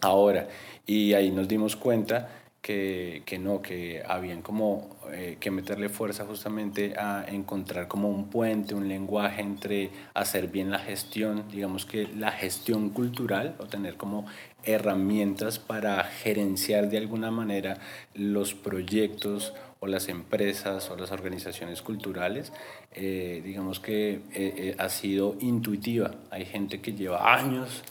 ahora. 0.00 0.49
Y 0.87 1.12
ahí 1.14 1.32
nos 1.32 1.49
dimos 1.49 1.75
cuenta 1.75 2.28
que, 2.62 3.23
que 3.26 3.38
no, 3.38 3.61
que 3.62 4.02
habían 4.06 4.42
como 4.42 4.97
eh, 5.11 5.38
que 5.40 5.50
meterle 5.50 5.88
fuerza 5.88 6.25
justamente 6.25 6.94
a 6.97 7.25
encontrar 7.26 7.88
como 7.88 8.08
un 8.08 8.30
puente, 8.30 8.76
un 8.76 8.87
lenguaje 8.87 9.42
entre 9.42 9.90
hacer 10.14 10.49
bien 10.49 10.70
la 10.70 10.78
gestión, 10.78 11.49
digamos 11.50 11.85
que 11.85 12.06
la 12.06 12.30
gestión 12.30 12.90
cultural 12.90 13.56
o 13.58 13.66
tener 13.66 13.97
como 13.97 14.26
herramientas 14.62 15.58
para 15.58 16.04
gerenciar 16.04 16.90
de 16.90 16.99
alguna 16.99 17.32
manera 17.32 17.78
los 18.14 18.54
proyectos 18.54 19.52
o 19.80 19.87
las 19.87 20.08
empresas 20.08 20.90
o 20.90 20.97
las 20.97 21.12
organizaciones 21.12 21.82
culturales, 21.82 22.52
eh, 22.92 23.40
digamos 23.44 23.80
que 23.80 24.20
eh, 24.32 24.75
ha 24.78 24.88
sido 24.88 25.37
intuitiva. 25.40 26.12
Hay 26.30 26.44
gente 26.44 26.80
que 26.80 26.92
lleva 26.92 27.35
años 27.35 27.82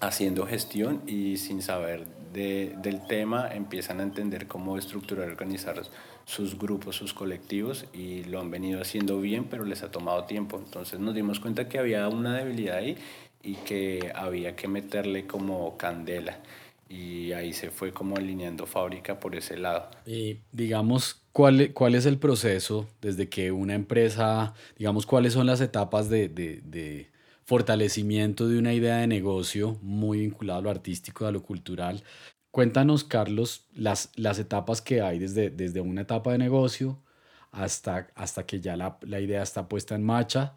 haciendo 0.00 0.46
gestión 0.46 1.00
y 1.06 1.38
sin 1.38 1.62
saber 1.62 2.04
de, 2.34 2.74
del 2.82 3.06
tema 3.06 3.48
empiezan 3.50 4.00
a 4.00 4.02
entender 4.02 4.46
cómo 4.46 4.76
estructurar 4.76 5.28
y 5.28 5.30
organizar 5.30 5.80
sus 6.24 6.58
grupos, 6.58 6.96
sus 6.96 7.14
colectivos 7.14 7.86
y 7.92 8.24
lo 8.24 8.40
han 8.40 8.50
venido 8.50 8.80
haciendo 8.80 9.20
bien, 9.20 9.44
pero 9.44 9.64
les 9.64 9.82
ha 9.82 9.90
tomado 9.90 10.24
tiempo. 10.24 10.58
Entonces 10.58 10.98
nos 11.00 11.14
dimos 11.14 11.40
cuenta 11.40 11.68
que 11.68 11.78
había 11.78 12.08
una 12.08 12.36
debilidad 12.36 12.78
ahí 12.78 12.96
y 13.42 13.54
que 13.56 14.12
había 14.14 14.56
que 14.56 14.68
meterle 14.68 15.26
como 15.26 15.76
candela. 15.76 16.38
Y 16.88 17.32
ahí 17.32 17.52
se 17.52 17.70
fue 17.70 17.92
como 17.92 18.16
alineando 18.16 18.66
fábrica 18.66 19.18
por 19.18 19.34
ese 19.34 19.56
lado. 19.56 19.90
Y 20.06 20.38
digamos, 20.52 21.22
¿cuál, 21.32 21.72
cuál 21.72 21.94
es 21.94 22.06
el 22.06 22.18
proceso 22.18 22.86
desde 23.00 23.28
que 23.28 23.52
una 23.52 23.74
empresa, 23.74 24.54
digamos, 24.76 25.06
cuáles 25.06 25.32
son 25.32 25.46
las 25.46 25.60
etapas 25.60 26.08
de, 26.08 26.28
de, 26.28 26.60
de 26.64 27.10
fortalecimiento 27.44 28.48
de 28.48 28.58
una 28.58 28.74
idea 28.74 28.98
de 28.98 29.06
negocio 29.06 29.78
muy 29.82 30.20
vinculada 30.20 30.58
a 30.60 30.62
lo 30.62 30.70
artístico, 30.70 31.26
a 31.26 31.32
lo 31.32 31.42
cultural. 31.42 32.02
Cuéntanos, 32.50 33.02
Carlos, 33.02 33.66
las, 33.74 34.12
las 34.14 34.38
etapas 34.38 34.80
que 34.80 35.00
hay 35.00 35.18
desde, 35.18 35.50
desde 35.50 35.80
una 35.80 36.02
etapa 36.02 36.32
de 36.32 36.38
negocio 36.38 37.02
hasta, 37.50 38.08
hasta 38.14 38.46
que 38.46 38.60
ya 38.60 38.76
la, 38.76 38.98
la 39.02 39.20
idea 39.20 39.42
está 39.42 39.68
puesta 39.68 39.94
en 39.94 40.04
marcha, 40.04 40.54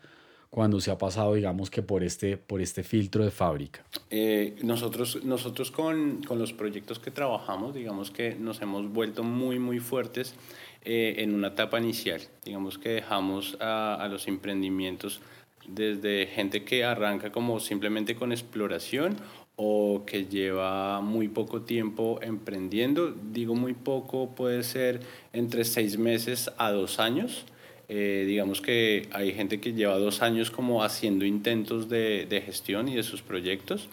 cuando 0.50 0.80
se 0.80 0.92
ha 0.92 0.98
pasado, 0.98 1.34
digamos 1.34 1.70
que 1.70 1.82
por 1.82 2.04
este, 2.04 2.38
por 2.38 2.62
este 2.62 2.84
filtro 2.84 3.24
de 3.24 3.32
fábrica? 3.32 3.84
Eh, 4.10 4.56
nosotros 4.62 5.24
nosotros 5.24 5.72
con, 5.72 6.24
con, 6.24 6.39
los 6.39 6.54
proyectos 6.54 7.00
que 7.00 7.12
trabajamos, 7.12 7.74
digamos 7.74 8.12
que 8.12 8.36
nos 8.36 8.62
hemos 8.62 8.92
vuelto 8.92 9.24
muy, 9.24 9.60
muy 9.60 9.80
fuertes 9.80 10.36
eh, 10.84 11.16
en 11.18 11.34
una 11.34 11.50
etapa 11.50 11.80
inicial. 11.80 12.22
Digamos 12.46 12.77
que 12.77 12.89
dejamos 12.89 13.58
a, 13.60 13.96
a 13.96 14.08
los 14.08 14.27
emprendimientos 14.27 15.22
desde 15.68 16.27
gente 16.27 16.63
que 16.63 16.86
arranca 16.86 17.32
como 17.32 17.60
simplemente 17.60 18.16
con 18.16 18.32
exploración 18.32 19.18
o 19.58 20.04
que 20.06 20.25
lleva 20.25 21.01
muy 21.01 21.27
poco 21.27 21.63
tiempo 21.63 22.20
emprendiendo. 22.22 23.12
Digo 23.12 23.56
muy 23.56 23.74
poco, 23.74 24.34
puede 24.36 24.63
ser 24.63 25.01
entre 25.34 25.66
seis 25.66 25.98
meses 25.98 26.51
a 26.58 26.72
dos 26.72 27.00
años. 27.00 27.46
Eh, 27.89 28.25
digamos 28.27 28.62
que 28.62 29.08
hay 29.12 29.32
gente 29.34 29.60
que 29.60 29.74
lleva 29.74 29.98
dos 29.98 30.22
años 30.22 30.51
como 30.51 30.84
haciendo 30.84 31.25
intentos 31.25 31.88
de, 31.88 32.25
de 32.25 32.41
gestión 32.41 32.89
y 32.89 32.96
de 32.96 33.03
sus 33.03 33.22
proyectos, 33.22 33.88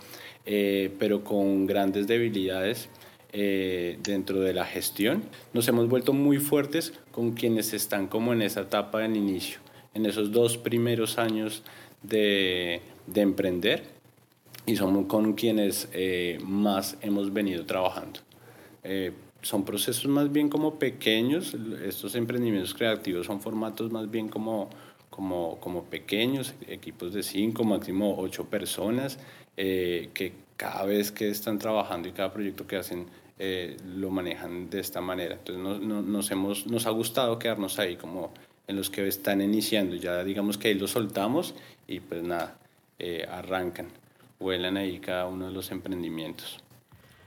eh, 0.46 0.90
pero 0.98 1.22
con 1.22 1.66
grandes 1.66 2.06
debilidades 2.06 2.88
eh, 3.32 3.98
dentro 4.02 4.40
de 4.40 4.52
la 4.54 4.64
gestión. 4.64 5.22
Nos 5.52 5.68
hemos 5.68 5.88
vuelto 5.88 6.12
muy 6.12 6.38
fuertes 6.38 6.92
con 7.12 7.32
quienes 7.32 7.72
están 7.72 8.08
como 8.08 8.32
en 8.32 8.42
esa 8.42 8.62
etapa 8.62 9.00
del 9.00 9.16
inicio 9.16 9.64
en 9.94 10.06
esos 10.06 10.32
dos 10.32 10.58
primeros 10.58 11.18
años 11.18 11.62
de, 12.02 12.82
de 13.06 13.20
emprender 13.20 13.84
y 14.66 14.76
somos 14.76 15.06
con 15.06 15.34
quienes 15.34 15.88
eh, 15.92 16.38
más 16.42 16.96
hemos 17.00 17.32
venido 17.32 17.64
trabajando. 17.64 18.20
Eh, 19.44 19.46
son 19.46 19.64
procesos 19.64 20.06
más 20.06 20.32
bien 20.32 20.48
como 20.48 20.78
pequeños, 20.78 21.54
estos 21.84 22.14
emprendimientos 22.14 22.74
creativos 22.74 23.26
son 23.26 23.40
formatos 23.40 23.90
más 23.90 24.10
bien 24.10 24.28
como, 24.28 24.70
como, 25.10 25.58
como 25.60 25.84
pequeños, 25.84 26.54
equipos 26.66 27.12
de 27.12 27.22
cinco, 27.22 27.64
máximo 27.64 28.16
ocho 28.18 28.46
personas, 28.46 29.18
eh, 29.56 30.10
que 30.14 30.32
cada 30.56 30.84
vez 30.84 31.12
que 31.12 31.28
están 31.28 31.58
trabajando 31.58 32.08
y 32.08 32.12
cada 32.12 32.32
proyecto 32.32 32.66
que 32.66 32.76
hacen 32.76 33.06
lo 33.96 34.10
manejan 34.10 34.70
de 34.70 34.78
esta 34.78 35.00
manera. 35.00 35.34
Entonces 35.34 35.84
nos, 35.84 36.30
hemos, 36.30 36.66
nos 36.68 36.86
ha 36.86 36.90
gustado 36.90 37.36
quedarnos 37.36 37.80
ahí 37.80 37.96
como 37.96 38.32
en 38.66 38.76
los 38.76 38.90
que 38.90 39.06
están 39.08 39.40
iniciando. 39.40 39.96
Ya 39.96 40.22
digamos 40.22 40.56
que 40.56 40.68
ahí 40.68 40.74
los 40.74 40.92
soltamos 40.92 41.54
y 41.88 42.00
pues 42.00 42.22
nada, 42.22 42.56
eh, 42.98 43.26
arrancan, 43.28 43.88
vuelan 44.38 44.76
ahí 44.76 45.00
cada 45.00 45.26
uno 45.26 45.46
de 45.46 45.52
los 45.52 45.70
emprendimientos. 45.72 46.63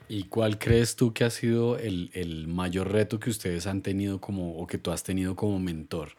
¿Y 0.09 0.23
cuál 0.23 0.57
crees 0.57 0.95
tú 0.95 1.13
que 1.13 1.25
ha 1.25 1.29
sido 1.29 1.77
el, 1.77 2.09
el 2.13 2.47
mayor 2.47 2.91
reto 2.91 3.19
que 3.19 3.29
ustedes 3.29 3.67
han 3.67 3.81
tenido 3.81 4.21
como, 4.21 4.57
o 4.57 4.65
que 4.67 4.77
tú 4.77 4.91
has 4.91 5.03
tenido 5.03 5.35
como 5.35 5.59
mentor? 5.59 6.11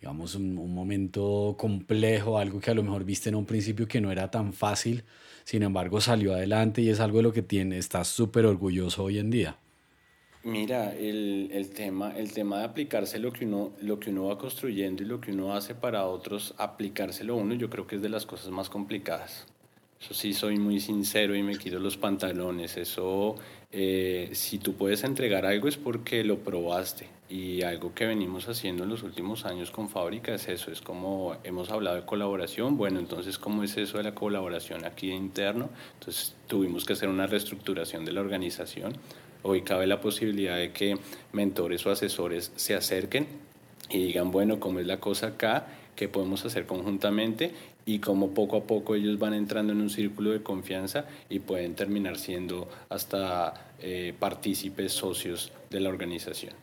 Digamos, 0.00 0.34
un, 0.34 0.58
un, 0.58 0.74
momento 0.74 1.56
complejo, 1.58 2.38
algo 2.38 2.60
que 2.60 2.70
a 2.70 2.74
lo 2.74 2.82
mejor 2.82 3.04
viste 3.04 3.28
en 3.28 3.36
un 3.36 3.46
principio 3.46 3.88
que 3.88 4.00
no 4.00 4.10
era 4.10 4.30
tan 4.30 4.52
fácil, 4.52 5.04
sin 5.44 5.62
embargo 5.62 6.00
salió 6.00 6.34
adelante 6.34 6.82
y 6.82 6.90
es 6.90 7.00
algo 7.00 7.18
de 7.18 7.22
lo 7.22 7.32
que 7.32 7.42
tiene, 7.42 7.78
estás 7.78 8.08
súper 8.08 8.44
orgulloso 8.46 9.04
hoy 9.04 9.18
en 9.18 9.30
día. 9.30 9.58
Mira, 10.44 10.92
el, 10.92 11.50
el, 11.52 11.70
tema, 11.70 12.16
el 12.16 12.32
tema 12.32 12.58
de 12.58 12.64
aplicarse 12.64 13.20
lo 13.20 13.32
que, 13.32 13.44
uno, 13.46 13.72
lo 13.80 14.00
que 14.00 14.10
uno 14.10 14.26
va 14.26 14.38
construyendo 14.38 15.04
y 15.04 15.06
lo 15.06 15.20
que 15.20 15.30
uno 15.30 15.54
hace 15.54 15.76
para 15.76 16.04
otros, 16.06 16.54
aplicárselo 16.58 17.34
a 17.34 17.36
uno, 17.36 17.54
yo 17.54 17.70
creo 17.70 17.86
que 17.86 17.96
es 17.96 18.02
de 18.02 18.08
las 18.08 18.26
cosas 18.26 18.50
más 18.50 18.68
complicadas. 18.68 19.46
Eso 20.02 20.14
sí, 20.14 20.34
soy 20.34 20.58
muy 20.58 20.80
sincero 20.80 21.36
y 21.36 21.42
me 21.44 21.56
quito 21.56 21.78
los 21.78 21.96
pantalones. 21.96 22.76
Eso, 22.76 23.36
eh, 23.70 24.30
si 24.32 24.58
tú 24.58 24.74
puedes 24.74 25.04
entregar 25.04 25.46
algo 25.46 25.68
es 25.68 25.76
porque 25.76 26.24
lo 26.24 26.38
probaste. 26.40 27.06
Y 27.30 27.62
algo 27.62 27.94
que 27.94 28.04
venimos 28.04 28.48
haciendo 28.48 28.82
en 28.82 28.90
los 28.90 29.04
últimos 29.04 29.46
años 29.46 29.70
con 29.70 29.88
Fábrica 29.88 30.34
es 30.34 30.48
eso, 30.48 30.70
es 30.70 30.82
como 30.82 31.36
hemos 31.44 31.70
hablado 31.70 31.96
de 31.96 32.04
colaboración. 32.04 32.76
Bueno, 32.76 32.98
entonces, 32.98 33.38
¿cómo 33.38 33.62
es 33.62 33.76
eso 33.76 33.98
de 33.98 34.04
la 34.04 34.14
colaboración 34.14 34.84
aquí 34.84 35.12
interno? 35.12 35.70
Entonces, 35.94 36.34
tuvimos 36.48 36.84
que 36.84 36.94
hacer 36.94 37.08
una 37.08 37.26
reestructuración 37.28 38.04
de 38.04 38.12
la 38.12 38.20
organización 38.20 38.92
Hoy 39.44 39.62
cabe 39.62 39.88
la 39.88 40.00
posibilidad 40.00 40.56
de 40.56 40.72
que 40.72 40.96
mentores 41.32 41.84
o 41.86 41.90
asesores 41.90 42.52
se 42.54 42.76
acerquen 42.76 43.26
y 43.90 43.98
digan, 44.06 44.30
bueno, 44.30 44.60
¿cómo 44.60 44.80
es 44.80 44.86
la 44.86 45.00
cosa 45.00 45.28
acá? 45.28 45.66
¿Qué 45.96 46.08
podemos 46.08 46.44
hacer 46.44 46.66
conjuntamente? 46.66 47.52
Y 47.84 47.98
cómo 47.98 48.30
poco 48.30 48.56
a 48.56 48.64
poco 48.64 48.94
ellos 48.94 49.18
van 49.18 49.34
entrando 49.34 49.72
en 49.72 49.80
un 49.80 49.90
círculo 49.90 50.30
de 50.30 50.42
confianza 50.42 51.04
y 51.28 51.40
pueden 51.40 51.74
terminar 51.74 52.18
siendo 52.18 52.68
hasta 52.88 53.72
eh, 53.80 54.14
partícipes 54.18 54.92
socios 54.92 55.52
de 55.70 55.80
la 55.80 55.88
organización. 55.88 56.54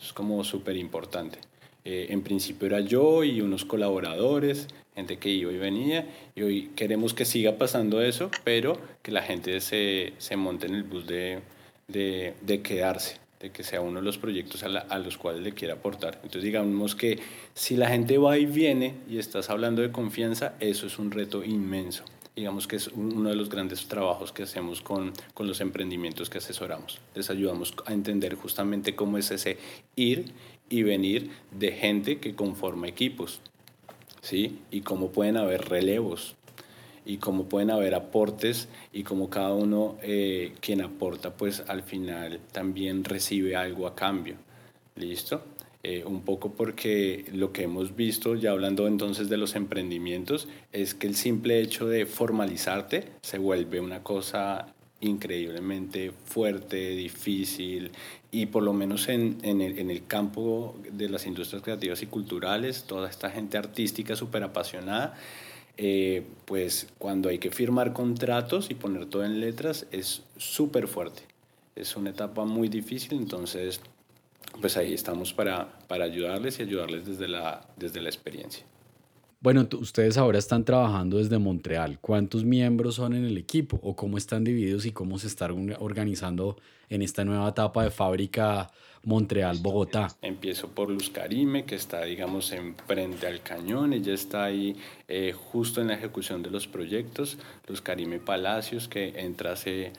Es 0.00 0.12
como 0.12 0.42
súper 0.44 0.76
importante. 0.76 1.38
Eh, 1.84 2.08
en 2.10 2.22
principio 2.22 2.66
era 2.66 2.80
yo 2.80 3.24
y 3.24 3.40
unos 3.40 3.64
colaboradores, 3.64 4.68
gente 4.94 5.18
que 5.18 5.30
iba 5.30 5.50
y 5.50 5.56
venía, 5.56 6.06
y 6.34 6.42
hoy 6.42 6.70
queremos 6.76 7.14
que 7.14 7.24
siga 7.24 7.56
pasando 7.56 8.02
eso, 8.02 8.30
pero 8.44 8.78
que 9.02 9.12
la 9.12 9.22
gente 9.22 9.60
se, 9.60 10.12
se 10.18 10.36
monte 10.36 10.66
en 10.66 10.74
el 10.74 10.82
bus 10.82 11.06
de, 11.06 11.40
de, 11.88 12.34
de 12.42 12.62
quedarse, 12.62 13.16
de 13.40 13.50
que 13.50 13.64
sea 13.64 13.80
uno 13.80 14.00
de 14.00 14.04
los 14.04 14.18
proyectos 14.18 14.62
a, 14.62 14.98
los 14.98 15.16
cuales 15.16 15.42
le 15.42 15.52
quiera 15.52 15.74
aportar. 15.74 16.16
Entonces 16.16 16.42
digamos 16.42 16.94
que 16.94 17.18
si 17.54 17.74
la 17.76 17.88
gente 17.88 18.18
va 18.18 18.36
y 18.36 18.44
viene 18.44 18.96
y 19.08 19.18
estás 19.18 19.48
hablando 19.48 19.80
de 19.80 19.90
confianza, 19.90 20.54
eso 20.60 20.86
es 20.86 20.98
un 20.98 21.10
reto 21.10 21.42
inmenso. 21.42 22.04
Digamos 22.36 22.68
que 22.68 22.76
es 22.76 22.88
uno 22.88 23.30
de 23.30 23.36
los 23.36 23.48
grandes 23.48 23.88
trabajos 23.88 24.32
que 24.32 24.42
hacemos 24.42 24.82
con, 24.82 25.12
con 25.34 25.48
los 25.48 25.60
emprendimientos 25.60 26.28
que 26.28 26.38
asesoramos. 26.38 27.00
Les 27.14 27.30
ayudamos 27.30 27.74
a 27.86 27.92
entender 27.92 28.34
justamente 28.34 28.94
cómo 28.94 29.18
es 29.18 29.30
ese 29.30 29.56
ir 29.96 30.32
y 30.68 30.82
venir 30.82 31.30
de 31.50 31.72
gente 31.72 32.18
que 32.18 32.34
conforma 32.34 32.88
equipos, 32.88 33.40
¿sí? 34.20 34.60
Y 34.70 34.82
cómo 34.82 35.10
pueden 35.10 35.36
haber 35.36 35.68
relevos, 35.68 36.36
y 37.04 37.16
cómo 37.18 37.48
pueden 37.48 37.70
haber 37.70 37.94
aportes 37.94 38.68
y 38.92 39.02
cómo 39.02 39.30
cada 39.30 39.52
uno 39.52 39.96
eh, 40.02 40.52
quien 40.60 40.80
aporta 40.82 41.34
pues 41.34 41.62
al 41.66 41.82
final 41.82 42.40
también 42.52 43.04
recibe 43.04 43.56
algo 43.56 43.86
a 43.86 43.94
cambio. 43.94 44.36
¿Listo? 44.96 45.42
Eh, 45.82 46.04
un 46.04 46.22
poco 46.22 46.52
porque 46.52 47.24
lo 47.32 47.52
que 47.52 47.62
hemos 47.62 47.96
visto, 47.96 48.34
ya 48.34 48.50
hablando 48.50 48.86
entonces 48.86 49.30
de 49.30 49.38
los 49.38 49.54
emprendimientos, 49.54 50.46
es 50.72 50.94
que 50.94 51.06
el 51.06 51.16
simple 51.16 51.60
hecho 51.60 51.88
de 51.88 52.04
formalizarte 52.04 53.08
se 53.22 53.38
vuelve 53.38 53.80
una 53.80 54.02
cosa 54.02 54.74
increíblemente 55.00 56.12
fuerte, 56.26 56.90
difícil 56.90 57.92
y 58.30 58.46
por 58.46 58.62
lo 58.62 58.74
menos 58.74 59.08
en, 59.08 59.38
en, 59.42 59.62
el, 59.62 59.78
en, 59.78 59.90
el, 59.90 60.06
campo 60.06 60.78
de 60.92 61.08
las 61.08 61.26
industrias 61.26 61.62
creativas 61.62 62.02
y 62.02 62.06
culturales, 62.06 62.84
toda 62.84 63.08
esta 63.08 63.30
gente 63.30 63.56
artística 63.56 64.14
súper 64.14 64.42
apasionada, 64.42 65.16
eh, 65.82 66.24
pues 66.44 66.88
cuando 66.98 67.30
hay 67.30 67.38
que 67.38 67.50
firmar 67.50 67.94
contratos 67.94 68.70
y 68.70 68.74
poner 68.74 69.06
todo 69.06 69.24
en 69.24 69.40
letras 69.40 69.86
es 69.92 70.22
súper 70.36 70.88
fuerte. 70.88 71.22
Es 71.74 71.96
una 71.96 72.10
etapa 72.10 72.44
muy 72.44 72.68
difícil, 72.68 73.14
entonces 73.14 73.80
pues 74.60 74.76
ahí 74.76 74.92
estamos 74.92 75.32
para, 75.32 75.78
para 75.88 76.04
ayudarles 76.04 76.58
y 76.58 76.64
ayudarles 76.64 77.06
desde 77.06 77.28
la, 77.28 77.66
desde 77.78 78.02
la 78.02 78.10
experiencia. 78.10 78.62
Bueno, 79.40 79.66
ustedes 79.80 80.18
ahora 80.18 80.38
están 80.38 80.66
trabajando 80.66 81.16
desde 81.16 81.38
Montreal. 81.38 81.98
¿Cuántos 81.98 82.44
miembros 82.44 82.96
son 82.96 83.14
en 83.14 83.24
el 83.24 83.38
equipo 83.38 83.80
o 83.82 83.96
cómo 83.96 84.18
están 84.18 84.44
divididos 84.44 84.84
y 84.84 84.92
cómo 84.92 85.18
se 85.18 85.28
están 85.28 85.74
organizando 85.78 86.58
en 86.90 87.00
esta 87.00 87.24
nueva 87.24 87.48
etapa 87.48 87.84
de 87.84 87.90
fábrica 87.90 88.70
Montreal-Bogotá? 89.04 90.08
Empiezo 90.22 90.68
por 90.68 90.90
Luz 90.90 91.10
Karime, 91.10 91.64
que 91.64 91.74
está, 91.74 92.02
digamos, 92.04 92.52
en 92.52 92.74
frente 92.74 93.26
al 93.26 93.42
cañón. 93.42 93.92
Ella 93.92 94.14
está 94.14 94.44
ahí 94.44 94.76
eh, 95.08 95.32
justo 95.32 95.80
en 95.80 95.88
la 95.88 95.94
ejecución 95.94 96.42
de 96.42 96.50
los 96.50 96.66
proyectos. 96.66 97.38
Luz 97.66 97.80
Karime 97.80 98.18
Palacios, 98.18 98.88
que 98.88 99.14
entra 99.16 99.52
hace 99.52 99.92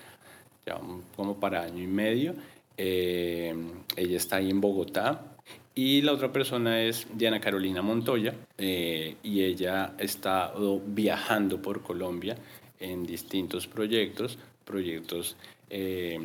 ya 0.66 0.80
como 1.16 1.40
para 1.40 1.64
año 1.64 1.84
y 1.84 1.88
medio. 1.88 2.36
Eh, 2.78 3.54
ella 3.96 4.18
está 4.18 4.38
ahí 4.38 4.50
en 4.50 4.62
Bogotá 4.62 5.32
y 5.74 6.02
la 6.02 6.14
otra 6.14 6.32
persona 6.32 6.82
es 6.82 7.08
Diana 7.14 7.40
Carolina 7.40 7.82
Montoya 7.82 8.34
eh, 8.58 9.16
y 9.24 9.42
ella 9.42 9.94
está 9.98 10.54
viajando 10.86 11.62
por 11.62 11.82
Colombia 11.82 12.36
en 12.80 13.06
distintos 13.06 13.68
proyectos, 13.68 14.38
proyectos 14.66 15.38
eh, 15.74 16.20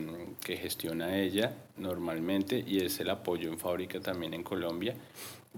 que 0.44 0.56
gestiona 0.56 1.18
ella 1.18 1.54
normalmente 1.76 2.64
y 2.66 2.78
es 2.78 2.98
el 2.98 3.10
apoyo 3.10 3.48
en 3.48 3.58
fábrica 3.58 4.00
también 4.00 4.34
en 4.34 4.42
Colombia 4.42 4.96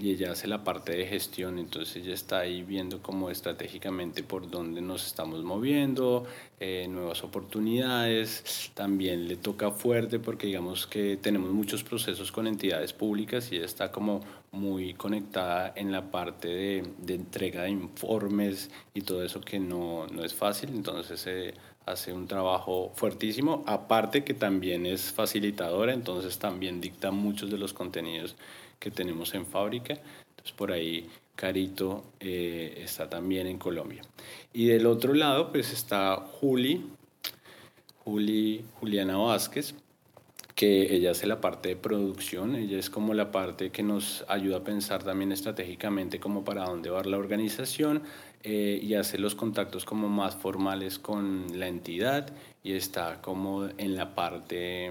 y 0.00 0.11
ella 0.11 0.33
hace 0.33 0.47
la 0.47 0.62
parte 0.62 0.92
de 0.92 1.07
gestión, 1.07 1.59
entonces 1.59 1.97
ella 1.97 2.14
está 2.14 2.40
ahí 2.40 2.62
viendo 2.62 3.02
como 3.02 3.30
estratégicamente 3.30 4.23
por 4.23 4.50
dónde 4.50 4.80
nos 4.80 5.07
estamos 5.07 5.42
moviendo, 5.42 6.25
eh, 6.61 6.87
nuevas 6.88 7.25
oportunidades, 7.25 8.71
también 8.75 9.26
le 9.26 9.37
toca 9.37 9.71
fuerte 9.71 10.18
porque 10.18 10.47
digamos 10.47 10.87
que 10.87 11.16
tenemos 11.16 11.50
muchos 11.50 11.83
procesos 11.83 12.30
con 12.30 12.47
entidades 12.47 12.92
públicas 12.92 13.50
y 13.50 13.57
ella 13.57 13.64
está 13.64 13.90
como 13.90 14.21
muy 14.52 14.95
conectada 14.95 15.73
en 15.75 15.92
la 15.92 16.11
parte 16.11 16.49
de, 16.49 16.85
de 16.99 17.14
entrega 17.14 17.62
de 17.62 17.71
informes 17.71 18.71
y 18.95 19.00
todo 19.00 19.25
eso 19.25 19.40
que 19.40 19.59
no, 19.59 20.07
no 20.07 20.25
es 20.25 20.35
fácil, 20.35 20.71
entonces 20.71 21.26
eh, 21.26 21.54
hace 21.90 22.12
un 22.12 22.26
trabajo 22.26 22.92
fuertísimo, 22.95 23.64
aparte 23.66 24.25
que 24.25 24.35
también 24.35 24.87
es 24.87 25.12
facilitadora, 25.12 25.92
entonces 25.92 26.38
también 26.38 26.80
dicta 26.80 27.11
muchos 27.11 27.50
de 27.50 27.59
los 27.59 27.73
contenidos 27.73 28.37
que 28.78 28.90
tenemos 28.90 29.35
en 29.35 29.47
fábrica. 29.47 29.95
Entonces 30.30 30.52
por 30.52 30.73
ahí 30.73 31.09
Carito 31.35 32.04
eh, 32.21 32.80
está 32.85 33.09
también 33.09 33.47
en 33.47 33.59
Colombia. 33.59 34.02
Y 34.52 34.66
del 34.66 34.87
otro 34.87 35.14
lado 35.14 35.50
pues 35.52 35.73
está 35.73 36.16
Juli, 36.16 36.85
Juli 38.04 38.64
Juliana 38.80 39.16
Vázquez, 39.16 39.75
que 40.59 40.93
ella 40.93 41.12
hace 41.12 41.29
la 41.29 41.41
parte 41.41 41.69
de 41.69 41.77
producción, 41.77 42.57
ella 42.57 42.81
es 42.81 42.91
como 42.91 43.15
la 43.15 43.31
parte 43.31 43.71
que 43.71 43.85
nos 43.85 44.25
ayuda 44.27 44.57
a 44.57 44.65
pensar 44.65 45.05
también 45.05 45.31
estratégicamente 45.31 46.19
como 46.19 46.45
para 46.45 46.65
dónde 46.65 46.91
va 46.91 47.00
la 47.05 47.17
organización 47.17 48.03
eh, 48.43 48.81
y 48.83 48.95
hace 48.95 49.19
los 49.19 49.37
contactos 49.37 49.85
como 49.85 50.09
más 50.09 50.35
formales 50.35 50.99
con 50.99 51.47
la 51.57 51.69
entidad 51.69 52.33
y 52.65 52.73
está 52.73 53.23
como 53.23 53.69
en 53.79 53.95
la 53.95 54.17
parte 54.17 54.91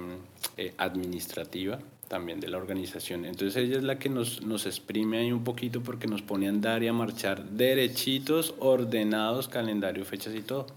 eh, 0.55 0.73
administrativa 0.77 1.79
también 2.07 2.39
de 2.39 2.47
la 2.47 2.59
organización. 2.59 3.25
Entonces 3.25 3.61
ella 3.61 3.75
es 3.75 3.83
la 3.83 3.99
que 3.99 4.07
nos, 4.07 4.43
nos 4.43 4.65
exprime 4.67 5.17
ahí 5.17 5.33
un 5.33 5.43
poquito 5.43 5.83
porque 5.83 6.07
nos 6.07 6.21
pone 6.21 6.45
a 6.45 6.49
andar 6.49 6.81
y 6.81 6.87
a 6.87 6.93
marchar 6.93 7.43
derechitos, 7.43 8.55
ordenados, 8.59 9.49
calendario, 9.49 10.05
fechas 10.05 10.33
y 10.33 10.43
todo. 10.43 10.67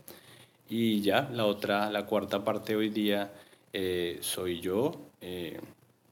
Y 0.68 1.00
ya, 1.00 1.30
la 1.32 1.46
otra, 1.46 1.92
la 1.92 2.06
cuarta 2.06 2.44
parte 2.44 2.74
hoy 2.74 2.88
día 2.88 3.30
eh, 3.72 4.18
soy 4.20 4.60
yo, 4.60 4.92
eh, 5.20 5.60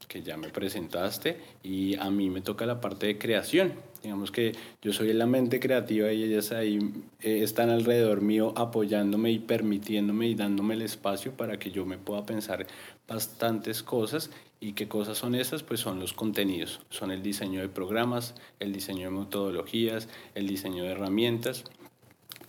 que 0.07 0.23
ya 0.23 0.37
me 0.37 0.49
presentaste, 0.49 1.37
y 1.61 1.95
a 1.95 2.09
mí 2.09 2.29
me 2.29 2.41
toca 2.41 2.65
la 2.65 2.81
parte 2.81 3.07
de 3.07 3.17
creación. 3.17 3.73
Digamos 4.01 4.31
que 4.31 4.53
yo 4.81 4.93
soy 4.93 5.13
la 5.13 5.25
mente 5.25 5.59
creativa 5.59 6.11
y 6.11 6.23
ellas 6.23 6.51
ahí 6.51 6.79
eh, 7.21 7.41
están 7.43 7.69
alrededor 7.69 8.21
mío 8.21 8.53
apoyándome 8.55 9.31
y 9.31 9.39
permitiéndome 9.39 10.27
y 10.27 10.35
dándome 10.35 10.73
el 10.73 10.81
espacio 10.81 11.33
para 11.33 11.59
que 11.59 11.69
yo 11.71 11.85
me 11.85 11.97
pueda 11.97 12.25
pensar 12.25 12.65
bastantes 13.07 13.83
cosas. 13.83 14.31
¿Y 14.61 14.73
qué 14.73 14.87
cosas 14.87 15.17
son 15.17 15.35
esas? 15.35 15.63
Pues 15.63 15.79
son 15.81 15.99
los 15.99 16.13
contenidos, 16.13 16.81
son 16.89 17.11
el 17.11 17.21
diseño 17.21 17.61
de 17.61 17.69
programas, 17.69 18.35
el 18.59 18.73
diseño 18.73 19.11
de 19.11 19.19
metodologías, 19.19 20.09
el 20.33 20.47
diseño 20.47 20.83
de 20.83 20.91
herramientas 20.91 21.65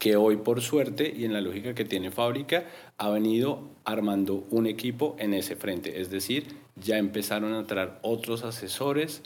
que 0.01 0.17
hoy 0.17 0.39
por 0.39 0.63
suerte 0.63 1.13
y 1.15 1.27
en 1.27 1.35
la 1.35 1.43
lógica 1.43 1.75
que 1.75 1.85
tiene 1.85 2.11
fábrica 2.11 2.65
ha 3.01 3.09
venido 3.09 3.63
armando 3.87 4.47
un 4.51 4.67
equipo 4.67 5.17
en 5.19 5.33
ese 5.33 5.57
frente. 5.57 6.03
Es 6.03 6.11
decir, 6.11 6.55
ya 6.77 6.99
empezaron 6.99 7.55
a 7.55 7.61
entrar 7.61 7.99
otros 8.03 8.45
asesores 8.45 9.23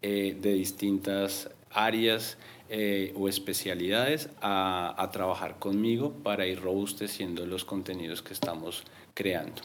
eh, 0.00 0.38
de 0.40 0.52
distintas 0.52 1.50
áreas 1.72 2.38
eh, 2.68 3.12
o 3.16 3.28
especialidades 3.28 4.30
a, 4.40 5.10
trabajar 5.12 5.58
conmigo 5.58 6.12
para 6.22 6.46
ir 6.46 6.60
robusteciendo 6.60 7.44
los 7.46 7.64
contenidos 7.64 8.22
que 8.22 8.32
estamos 8.32 8.84
creando. 9.12 9.60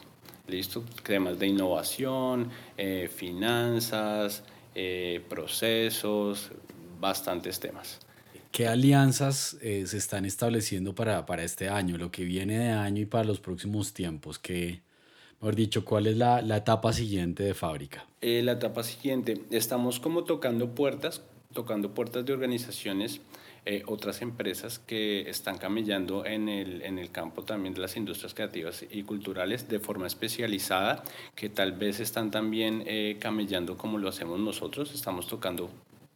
¿Listo? 0.48 0.82
Temas 1.04 1.38
de 1.38 1.46
innovación, 1.46 2.50
eh, 2.76 3.08
finanzas, 3.14 4.42
procesos, 5.28 6.50
bastantes 6.98 7.60
temas. 7.60 8.00
¿Qué 8.52 8.68
alianzas 8.68 9.56
se 9.60 9.96
están 9.96 10.24
estableciendo 10.24 10.94
para, 10.94 11.26
para 11.26 11.42
este 11.42 11.68
año, 11.68 11.98
lo 11.98 12.10
que 12.10 12.24
viene 12.24 12.58
de 12.58 12.70
año 12.70 13.02
y 13.02 13.06
para 13.06 13.24
los 13.24 13.40
próximos 13.40 13.92
tiempos? 13.92 14.38
¿Qué, 14.38 14.82
Mejor 15.42 15.56
dicho, 15.56 15.84
¿cuál 15.84 16.06
es 16.06 16.16
la, 16.16 16.40
la 16.40 16.58
etapa 16.58 16.92
siguiente 16.92 17.42
de 17.42 17.52
fábrica? 17.52 18.06
Eh, 18.20 18.42
la 18.44 18.52
etapa 18.52 18.84
siguiente, 18.84 19.42
estamos 19.50 19.98
como 19.98 20.22
tocando 20.22 20.72
puertas, 20.72 21.20
tocando 21.52 21.94
puertas 21.94 22.24
de 22.24 22.32
organizaciones, 22.32 23.20
eh, 23.66 23.82
otras 23.86 24.22
empresas 24.22 24.78
que 24.78 25.28
están 25.28 25.58
camellando 25.58 26.24
en 26.24 26.48
el, 26.48 26.82
en 26.82 26.96
el 27.00 27.10
campo 27.10 27.42
también 27.42 27.74
de 27.74 27.80
las 27.80 27.96
industrias 27.96 28.34
creativas 28.34 28.84
y 28.88 29.02
culturales 29.02 29.68
de 29.68 29.80
forma 29.80 30.06
especializada, 30.06 31.02
que 31.34 31.48
tal 31.48 31.72
vez 31.72 31.98
están 31.98 32.30
también 32.30 32.84
eh, 32.86 33.16
camellando 33.18 33.76
como 33.76 33.98
lo 33.98 34.08
hacemos 34.08 34.38
nosotros, 34.38 34.94
estamos 34.94 35.26
tocando 35.26 35.70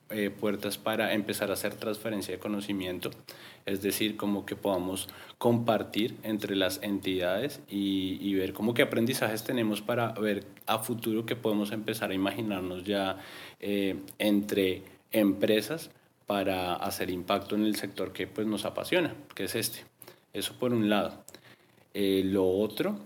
eh, 0.08 0.30
puertas 0.30 0.78
para 0.78 1.14
empezar 1.14 1.50
a 1.50 1.54
hacer 1.54 1.74
transferencia 1.74 2.32
de 2.32 2.38
conocimiento, 2.38 3.10
es 3.64 3.82
decir, 3.82 4.16
como 4.16 4.46
que 4.46 4.54
podamos 4.54 5.08
compartir 5.36 6.14
entre 6.22 6.54
las 6.54 6.80
entidades 6.84 7.60
y, 7.68 8.32
ver 8.34 8.52
cómo 8.52 8.72
qué 8.72 8.82
aprendizajes 8.82 9.42
tenemos 9.42 9.82
para 9.82 10.12
ver 10.12 10.44
a 10.66 10.78
futuro 10.78 11.26
que 11.26 11.34
podemos 11.34 11.72
empezar 11.72 12.12
a 12.12 12.14
imaginarnos 12.14 12.84
ya 12.84 13.18
eh, 13.58 13.96
entre 14.20 14.84
empresas 15.10 15.90
para 16.26 16.74
hacer 16.74 17.10
impacto 17.10 17.56
en 17.56 17.64
el 17.64 17.74
sector 17.74 18.12
que 18.12 18.28
pues, 18.28 18.46
nos 18.46 18.64
apasiona, 18.64 19.12
que 19.34 19.44
es 19.44 19.56
este. 19.56 19.80
Eso 20.32 20.54
por 20.56 20.72
un 20.72 20.88
lado. 20.88 21.24
Eh, 21.94 22.22
lo 22.24 22.48
otro, 22.48 22.96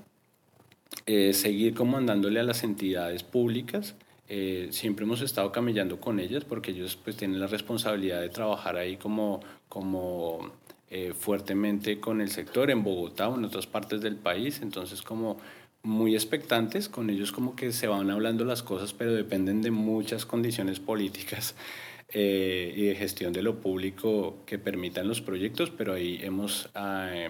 seguir 1.06 1.72
comandándole 1.72 2.40
a 2.40 2.42
las 2.42 2.62
entidades 2.62 3.22
públicas 3.22 3.94
eh, 4.32 4.68
siempre 4.70 5.04
hemos 5.04 5.22
estado 5.22 5.50
camellando 5.50 5.98
con 5.98 6.20
ellas 6.20 6.44
porque 6.44 6.70
ellos 6.70 6.96
pues 7.02 7.16
tienen 7.16 7.40
la 7.40 7.48
responsabilidad 7.48 8.20
de 8.20 8.28
trabajar 8.28 8.76
ahí 8.76 8.96
como, 8.96 9.40
como 9.68 10.52
eh, 10.88 11.12
fuertemente 11.18 11.98
con 11.98 12.20
el 12.20 12.30
sector 12.30 12.70
en 12.70 12.84
Bogotá 12.84 13.28
o 13.28 13.36
en 13.36 13.44
otras 13.44 13.66
partes 13.66 14.00
del 14.02 14.14
país, 14.14 14.60
entonces 14.62 15.02
como 15.02 15.38
muy 15.82 16.14
expectantes, 16.14 16.88
con 16.88 17.10
ellos 17.10 17.32
como 17.32 17.56
que 17.56 17.72
se 17.72 17.88
van 17.88 18.08
hablando 18.08 18.44
las 18.44 18.62
cosas, 18.62 18.92
pero 18.92 19.12
dependen 19.12 19.62
de 19.62 19.72
muchas 19.72 20.26
condiciones 20.26 20.78
políticas 20.78 21.56
eh, 22.10 22.72
y 22.76 22.84
de 22.84 22.94
gestión 22.94 23.32
de 23.32 23.42
lo 23.42 23.60
público 23.60 24.36
que 24.46 24.60
permitan 24.60 25.08
los 25.08 25.20
proyectos, 25.20 25.70
pero 25.70 25.94
ahí 25.94 26.20
hemos 26.22 26.70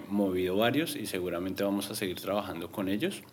movido 0.07 0.55
varios 0.55 0.95
y 0.95 1.07
seguramente 1.07 1.63
vamos 1.63 1.89
a 1.89 1.95
seguir 1.95 2.21
trabajando 2.21 2.71
con 2.71 2.89
ellos. 2.89 3.23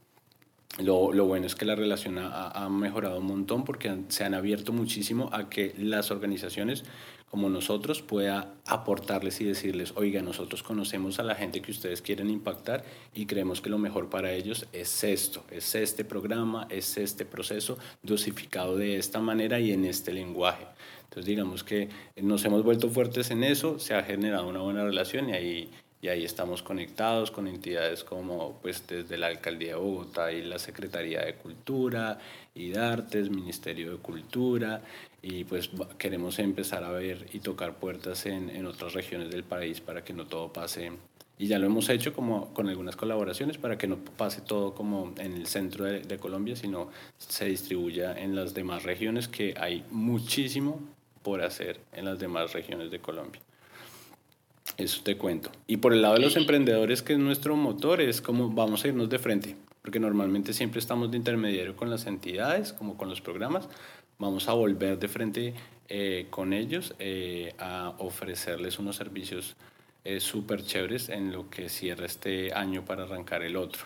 Lo, 0.78 1.12
lo, 1.12 1.26
bueno 1.26 1.46
es 1.46 1.56
que 1.56 1.64
la 1.64 1.74
relación 1.74 2.18
ha, 2.18 2.50
ha, 2.50 2.68
mejorado 2.68 3.18
un 3.18 3.26
montón 3.26 3.64
porque 3.64 3.96
se 4.08 4.24
han 4.24 4.34
abierto 4.34 4.72
muchísimo 4.72 5.28
a 5.32 5.50
que 5.50 5.74
las 5.76 6.12
organizaciones 6.12 6.84
como 7.30 7.50
nosotros 7.50 8.00
pueda 8.00 8.54
aportarles 8.66 9.40
y 9.40 9.44
decirles, 9.44 9.92
oiga, 9.96 10.22
nosotros 10.22 10.62
conocemos 10.62 11.18
a 11.18 11.22
la 11.22 11.34
gente 11.34 11.60
que 11.60 11.70
ustedes 11.70 12.00
quieren 12.00 12.30
impactar 12.30 12.84
y 13.14 13.26
creemos 13.26 13.60
que 13.60 13.68
lo 13.68 13.78
mejor 13.78 14.08
para 14.08 14.32
ellos 14.32 14.66
es 14.72 15.04
esto, 15.04 15.44
es 15.50 15.74
este 15.74 16.04
programa, 16.04 16.66
es 16.70 16.96
este 16.96 17.26
proceso 17.26 17.76
dosificado 18.02 18.76
de 18.76 18.96
esta 18.96 19.20
manera 19.20 19.60
y 19.60 19.72
en 19.72 19.84
este 19.84 20.12
lenguaje. 20.12 20.66
Entonces 21.04 21.26
digamos 21.26 21.64
que 21.64 21.88
nos 22.16 22.44
hemos 22.44 22.62
vuelto 22.62 22.88
fuertes 22.88 23.30
en 23.30 23.44
eso, 23.44 23.78
se 23.78 23.94
ha 23.94 24.02
generado 24.02 24.48
una 24.48 24.60
buena 24.60 24.84
relación 24.84 25.28
y 25.28 25.32
ahí 25.32 25.70
y 26.00 26.08
ahí 26.08 26.24
estamos 26.24 26.62
conectados 26.62 27.30
con 27.30 27.48
entidades 27.48 28.04
como 28.04 28.58
pues 28.62 28.86
desde 28.86 29.18
la 29.18 29.26
Alcaldía 29.26 29.70
de 29.70 29.80
Bogotá 29.80 30.32
y 30.32 30.42
la 30.42 30.58
Secretaría 30.58 31.24
de 31.24 31.34
Cultura 31.34 32.18
y 32.54 32.70
de 32.70 32.80
Artes, 32.80 33.30
Ministerio 33.30 33.92
de 33.92 33.98
Cultura 33.98 34.82
y 35.22 35.44
pues 35.44 35.70
queremos 35.98 36.38
empezar 36.38 36.84
a 36.84 36.90
ver 36.90 37.26
y 37.32 37.40
tocar 37.40 37.74
puertas 37.74 38.26
en, 38.26 38.50
en 38.50 38.66
otras 38.66 38.94
regiones 38.94 39.30
del 39.30 39.44
país 39.44 39.80
para 39.80 40.04
que 40.04 40.12
no 40.12 40.26
todo 40.26 40.52
pase 40.52 40.92
y 41.38 41.46
ya 41.46 41.58
lo 41.58 41.66
hemos 41.66 41.88
hecho 41.88 42.12
como 42.12 42.52
con 42.52 42.68
algunas 42.68 42.96
colaboraciones 42.96 43.58
para 43.58 43.78
que 43.78 43.86
no 43.86 43.96
pase 43.96 44.40
todo 44.40 44.74
como 44.74 45.14
en 45.18 45.34
el 45.34 45.46
centro 45.46 45.84
de, 45.84 46.00
de, 46.00 46.18
Colombia, 46.18 46.56
sino 46.56 46.90
se 47.16 47.44
distribuya 47.44 48.18
en 48.18 48.34
las 48.34 48.54
demás 48.54 48.82
regiones, 48.82 49.28
que 49.28 49.54
hay 49.56 49.84
muchísimo 49.92 50.80
por 51.22 51.42
hacer 51.42 51.80
en 51.92 52.06
las 52.06 52.18
demás 52.18 52.54
regiones 52.54 52.90
de 52.90 52.98
Colombia. 52.98 53.40
Eso 54.78 55.02
te 55.02 55.16
cuento. 55.16 55.50
Y 55.66 55.78
por 55.78 55.92
el 55.92 56.02
lado 56.02 56.14
de 56.14 56.20
los 56.20 56.36
emprendedores, 56.36 57.02
que 57.02 57.14
es 57.14 57.18
nuestro 57.18 57.56
motor, 57.56 58.00
es 58.00 58.22
como 58.22 58.48
vamos 58.48 58.84
a 58.84 58.88
irnos 58.88 59.10
de 59.10 59.18
frente, 59.18 59.56
porque 59.82 59.98
normalmente 59.98 60.52
siempre 60.52 60.78
estamos 60.78 61.10
de 61.10 61.16
intermediario 61.16 61.74
con 61.74 61.90
las 61.90 62.06
entidades, 62.06 62.72
como 62.72 62.96
con 62.96 63.08
los 63.08 63.20
programas. 63.20 63.68
Vamos 64.18 64.48
a 64.48 64.52
volver 64.52 64.96
de 65.00 65.08
frente 65.08 65.54
eh, 65.88 66.28
con 66.30 66.52
ellos 66.52 66.94
eh, 67.00 67.54
a 67.58 67.96
ofrecerles 67.98 68.78
unos 68.78 68.94
servicios 68.94 69.56
eh, 70.04 70.20
súper 70.20 70.62
chéveres 70.64 71.08
en 71.08 71.32
lo 71.32 71.50
que 71.50 71.68
cierra 71.68 72.06
este 72.06 72.52
año 72.54 72.84
para 72.84 73.02
arrancar 73.02 73.42
el 73.42 73.56
otro. 73.56 73.82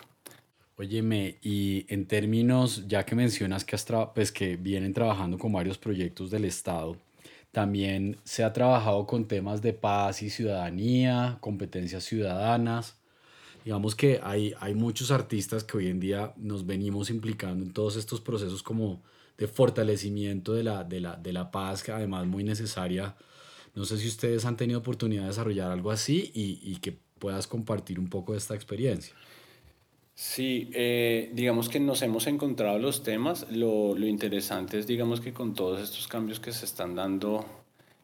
Óyeme, 0.77 1.37
y 1.41 1.85
en 1.87 2.05
términos, 2.05 2.87
ya 2.87 3.03
que 3.03 3.15
mencionas 3.15 3.65
que, 3.65 3.75
has 3.75 3.87
pues 4.13 4.31
que 4.31 4.57
vienen 4.57 4.93
trabajando 4.93 5.39
con 5.39 5.51
varios 5.53 5.79
proyectos 5.79 6.29
del 6.29 6.45
Estado, 6.45 6.97
también 7.53 8.17
se 8.25 8.43
ha 8.43 8.51
trabajado 8.51 9.07
con 9.07 9.29
temas 9.29 9.61
de 9.61 9.71
paz 9.71 10.21
y 10.21 10.29
ciudadanía, 10.29 11.37
competencias 11.39 12.03
ciudadanas. 12.03 12.97
Digamos 13.63 13.95
que 13.95 14.19
hay, 14.21 14.53
hay 14.59 14.75
muchos 14.75 15.11
artistas 15.11 15.63
que 15.63 15.77
hoy 15.77 15.87
en 15.87 16.01
día 16.01 16.33
nos 16.35 16.65
venimos 16.65 17.09
implicando 17.09 17.63
en 17.63 17.71
todos 17.71 17.95
estos 17.95 18.19
procesos 18.19 18.61
como 18.61 19.01
de 19.37 19.47
fortalecimiento 19.47 20.53
de 20.53 20.63
la, 20.63 20.83
de 20.83 20.99
la, 20.99 21.15
de 21.15 21.31
la 21.31 21.49
paz, 21.51 21.81
que 21.81 21.93
además 21.93 22.27
muy 22.27 22.43
necesaria 22.43 23.15
no 23.75 23.85
sé 23.85 23.97
si 23.97 24.07
ustedes 24.07 24.45
han 24.45 24.57
tenido 24.57 24.79
oportunidad 24.79 25.23
de 25.23 25.29
desarrollar 25.29 25.71
algo 25.71 25.91
así 25.91 26.31
y, 26.33 26.59
y 26.61 26.77
que 26.77 26.99
puedas 27.19 27.47
compartir 27.47 27.99
un 27.99 28.07
poco 28.07 28.33
de 28.33 28.37
esta 28.37 28.55
experiencia. 28.55 29.15
Sí, 30.15 30.69
eh, 30.73 31.31
digamos 31.33 31.69
que 31.69 31.79
nos 31.79 32.01
hemos 32.03 32.27
encontrado 32.27 32.77
los 32.77 33.03
temas. 33.03 33.47
Lo, 33.49 33.95
lo, 33.95 34.05
interesante 34.07 34.77
es, 34.79 34.85
digamos 34.87 35.21
que 35.21 35.33
con 35.33 35.53
todos 35.55 35.81
estos 35.81 36.07
cambios 36.07 36.39
que 36.39 36.51
se 36.51 36.65
están 36.65 36.95
dando 36.95 37.45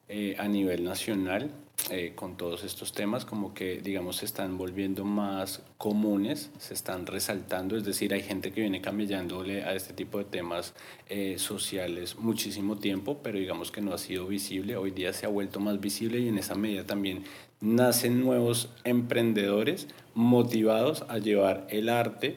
eh, 0.07 0.35
a 0.39 0.47
nivel 0.47 0.83
nacional, 0.83 1.51
eh, 1.89 2.13
con 2.13 2.37
todos 2.37 2.63
estos 2.63 2.93
temas, 2.93 3.25
como 3.25 3.53
que, 3.53 3.81
digamos, 3.81 4.17
se 4.17 4.25
están 4.25 4.57
volviendo 4.57 5.05
más 5.05 5.63
comunes, 5.77 6.51
se 6.59 6.73
están 6.73 7.07
resaltando, 7.07 7.77
es 7.77 7.83
decir, 7.83 8.13
hay 8.13 8.21
gente 8.21 8.51
que 8.51 8.61
viene 8.61 8.81
camellándole 8.81 9.63
a 9.63 9.73
este 9.73 9.93
tipo 9.93 10.19
de 10.19 10.25
temas 10.25 10.75
eh, 11.07 11.39
sociales 11.39 12.17
muchísimo 12.17 12.77
tiempo, 12.77 13.19
pero 13.23 13.39
digamos 13.39 13.71
que 13.71 13.81
no 13.81 13.93
ha 13.93 13.97
sido 13.97 14.27
visible, 14.27 14.77
hoy 14.77 14.91
día 14.91 15.13
se 15.13 15.25
ha 15.25 15.29
vuelto 15.29 15.59
más 15.59 15.79
visible 15.79 16.19
y 16.19 16.27
en 16.27 16.37
esa 16.37 16.53
medida 16.53 16.85
también 16.85 17.23
nacen 17.59 18.19
nuevos 18.19 18.69
emprendedores 18.83 19.87
motivados 20.13 21.05
a 21.09 21.17
llevar 21.17 21.65
el 21.69 21.89
arte 21.89 22.35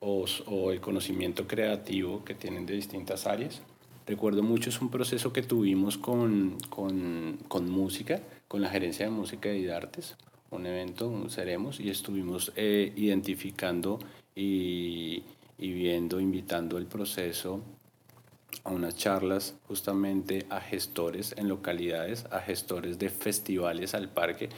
o, 0.00 0.26
o 0.46 0.70
el 0.70 0.80
conocimiento 0.80 1.48
creativo 1.48 2.24
que 2.24 2.34
tienen 2.34 2.66
de 2.66 2.74
distintas 2.74 3.26
áreas. 3.26 3.62
Recuerdo 4.06 4.44
mucho, 4.44 4.70
es 4.70 4.80
un 4.80 4.88
proceso 4.88 5.32
que 5.32 5.42
tuvimos 5.42 5.98
con, 5.98 6.58
con, 6.70 7.70
música, 7.70 8.22
con 8.46 8.60
la 8.60 8.68
gerencia 8.68 9.06
de 9.06 9.10
música 9.10 9.52
y 9.52 9.64
de 9.64 9.74
artes, 9.74 10.16
un 10.50 10.64
evento, 10.64 11.08
un 11.08 11.28
Seremos, 11.28 11.80
y 11.80 11.90
estuvimos 11.90 12.52
eh, 12.54 12.92
identificando 12.94 13.98
y, 14.36 15.24
y 15.58 15.72
viendo, 15.72 16.20
invitando 16.20 16.78
el 16.78 16.86
proceso 16.86 17.60
a 18.62 18.70
unas 18.70 18.96
charlas 18.96 19.56
justamente 19.66 20.46
a 20.50 20.60
gestores 20.60 21.34
en 21.36 21.48
localidades, 21.48 22.26
a 22.30 22.38
gestores 22.38 23.00
de 23.00 23.08
festivales 23.08 23.92
al 23.92 24.08
parque, 24.08 24.50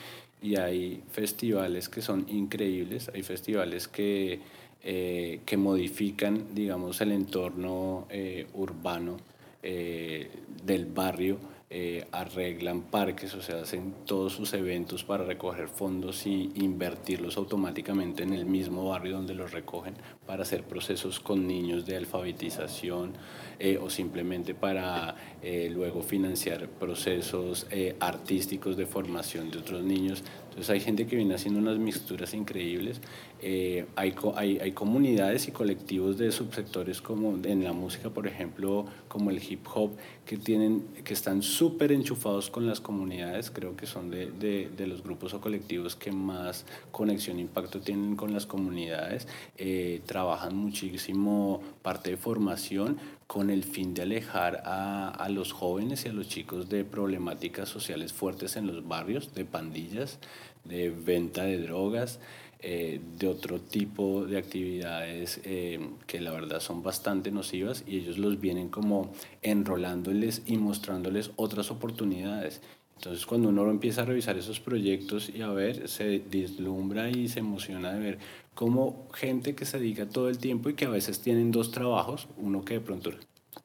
y 0.43 0.57
hay 0.57 1.03
festivales 1.11 1.89
que 1.89 2.03
son 2.03 2.27
increíbles, 2.29 3.11
hay 3.15 3.23
festivales 3.23 3.89
que, 3.89 4.41
eh, 4.85 5.41
que 5.47 5.57
modifican, 5.57 6.55
digamos, 6.55 7.01
el 7.01 7.13
entorno 7.13 8.07
eh, 8.11 8.47
urbano 8.53 9.17
del 9.63 10.87
barrio 10.87 11.39
eh, 11.71 12.07
arreglan 12.13 12.81
parques, 12.81 13.35
o 13.35 13.43
sea, 13.43 13.61
hacen 13.61 13.93
todos 14.07 14.33
sus 14.33 14.55
eventos 14.55 15.05
para 15.05 15.25
recoger 15.25 15.69
fondos 15.69 16.27
y 16.27 16.51
invertirlos 16.55 17.37
automáticamente 17.37 18.23
en 18.23 18.33
el 18.33 18.47
mismo 18.47 18.89
barrio 18.89 19.17
donde 19.17 19.35
los 19.35 19.53
recogen 19.53 19.93
para 20.25 20.45
hacer 20.45 20.63
procesos 20.63 21.21
con 21.21 21.47
niños 21.47 21.85
de 21.85 21.97
alfabetización 21.99 23.13
eh, 23.59 23.77
o 23.77 23.91
simplemente 23.91 24.55
para 24.55 25.15
eh, 25.43 25.69
luego 25.71 26.01
financiar 26.01 26.71
procesos 26.71 27.67
artísticos 28.01 28.79
de 28.79 28.87
formación 28.87 29.51
de 29.51 29.59
otros 29.59 29.83
niños. 29.83 30.25
Entonces 30.59 30.75
hay 30.75 30.81
gente 30.81 31.07
que 31.07 31.15
viene 31.15 31.37
haciendo 31.37 31.61
unas 31.61 31.79
mixturas 31.79 32.35
increíbles. 32.35 33.01
hay, 33.41 34.15
hay, 34.35 34.59
hay 34.59 34.73
comunidades 34.73 35.47
y 35.47 35.53
colectivos 35.53 36.19
de 36.19 36.33
subsectores 36.33 37.01
como 37.01 37.39
en 37.45 37.63
la 37.63 37.73
música, 37.73 38.11
por 38.11 38.27
ejemplo, 38.27 38.85
como 39.07 39.31
el 39.31 39.41
hip 39.41 39.65
hop, 39.73 39.93
que, 40.27 40.37
tienen, 40.37 40.85
que 41.05 41.15
están 41.15 41.43
súper 41.43 41.93
enchufados 41.93 42.51
con 42.51 42.67
las 42.67 42.81
comunidades, 42.81 43.53
creo 43.53 43.77
que 43.77 43.87
son 43.87 44.11
de, 44.11 44.33
de, 44.33 44.69
de, 44.77 44.87
los 44.89 45.05
grupos 45.05 45.33
o 45.33 45.41
colectivos 45.41 45.95
que 45.95 46.11
más 46.11 46.67
conexión 46.91 47.39
e 47.39 47.43
impacto 47.43 47.81
tienen 47.81 48.17
con 48.17 48.33
las 48.35 48.45
comunidades, 48.45 49.29
eh, 49.57 50.03
trabajan 50.07 50.57
muchísimo 50.57 51.63
parte 51.83 52.11
de 52.11 52.17
formación 52.17 52.99
con 53.27 53.51
el 53.51 53.63
fin 53.63 53.95
de 53.95 54.03
alejar 54.03 54.63
a, 54.65 55.11
a 55.11 55.29
los 55.29 55.53
jóvenes 55.53 56.05
y 56.05 56.09
a 56.09 56.13
los 56.13 56.29
chicos 56.29 56.69
de 56.69 56.85
problemáticas 56.85 57.69
sociales 57.69 58.13
fuertes 58.13 58.57
en 58.57 58.67
los 58.67 58.89
barrios, 58.89 59.35
de 59.35 59.45
pandillas, 59.45 60.19
de 60.65 60.91
venta 60.91 61.45
de 61.45 61.59
drogas. 61.59 62.21
Eh, 62.61 63.01
de 63.17 63.29
otro 63.29 63.61
tipo 63.61 64.27
de 64.27 64.37
actividades 64.37 65.41
eh, 65.45 65.79
que 66.09 66.21
la 66.21 66.33
verdad 66.33 66.59
son 66.59 66.83
bastante 66.83 67.31
nocivas 67.31 67.85
y 67.87 67.99
ellos 67.99 68.19
los 68.19 68.41
vienen 68.41 68.69
como 68.69 69.13
enrolándoles 69.43 70.43
y 70.45 70.57
mostrándoles 70.57 71.31
otras 71.37 71.71
oportunidades. 71.71 72.61
Entonces 72.97 73.27
cuando 73.27 73.51
uno 73.51 73.71
empieza 73.71 74.03
a 74.03 74.07
revisar 74.07 74.37
esos 74.37 74.59
proyectos 74.59 75.31
y 75.33 75.43
a 75.43 75.51
ver, 75.51 75.87
se 75.87 76.19
deslumbra 76.19 77.09
y 77.11 77.29
se 77.29 77.39
emociona 77.39 77.93
de 77.93 78.01
ver 78.01 78.19
cómo 78.55 79.07
gente 79.15 79.55
que 79.55 79.65
se 79.65 79.79
dedica 79.79 80.09
todo 80.09 80.29
el 80.29 80.39
tiempo 80.39 80.69
y 80.69 80.75
que 80.75 80.87
a 80.87 80.91
veces 80.91 81.21
tienen 81.21 81.53
dos 81.53 81.71
trabajos, 81.71 82.27
uno 82.39 82.65
que 82.65 82.75
de 82.75 82.81
pronto 82.81 83.13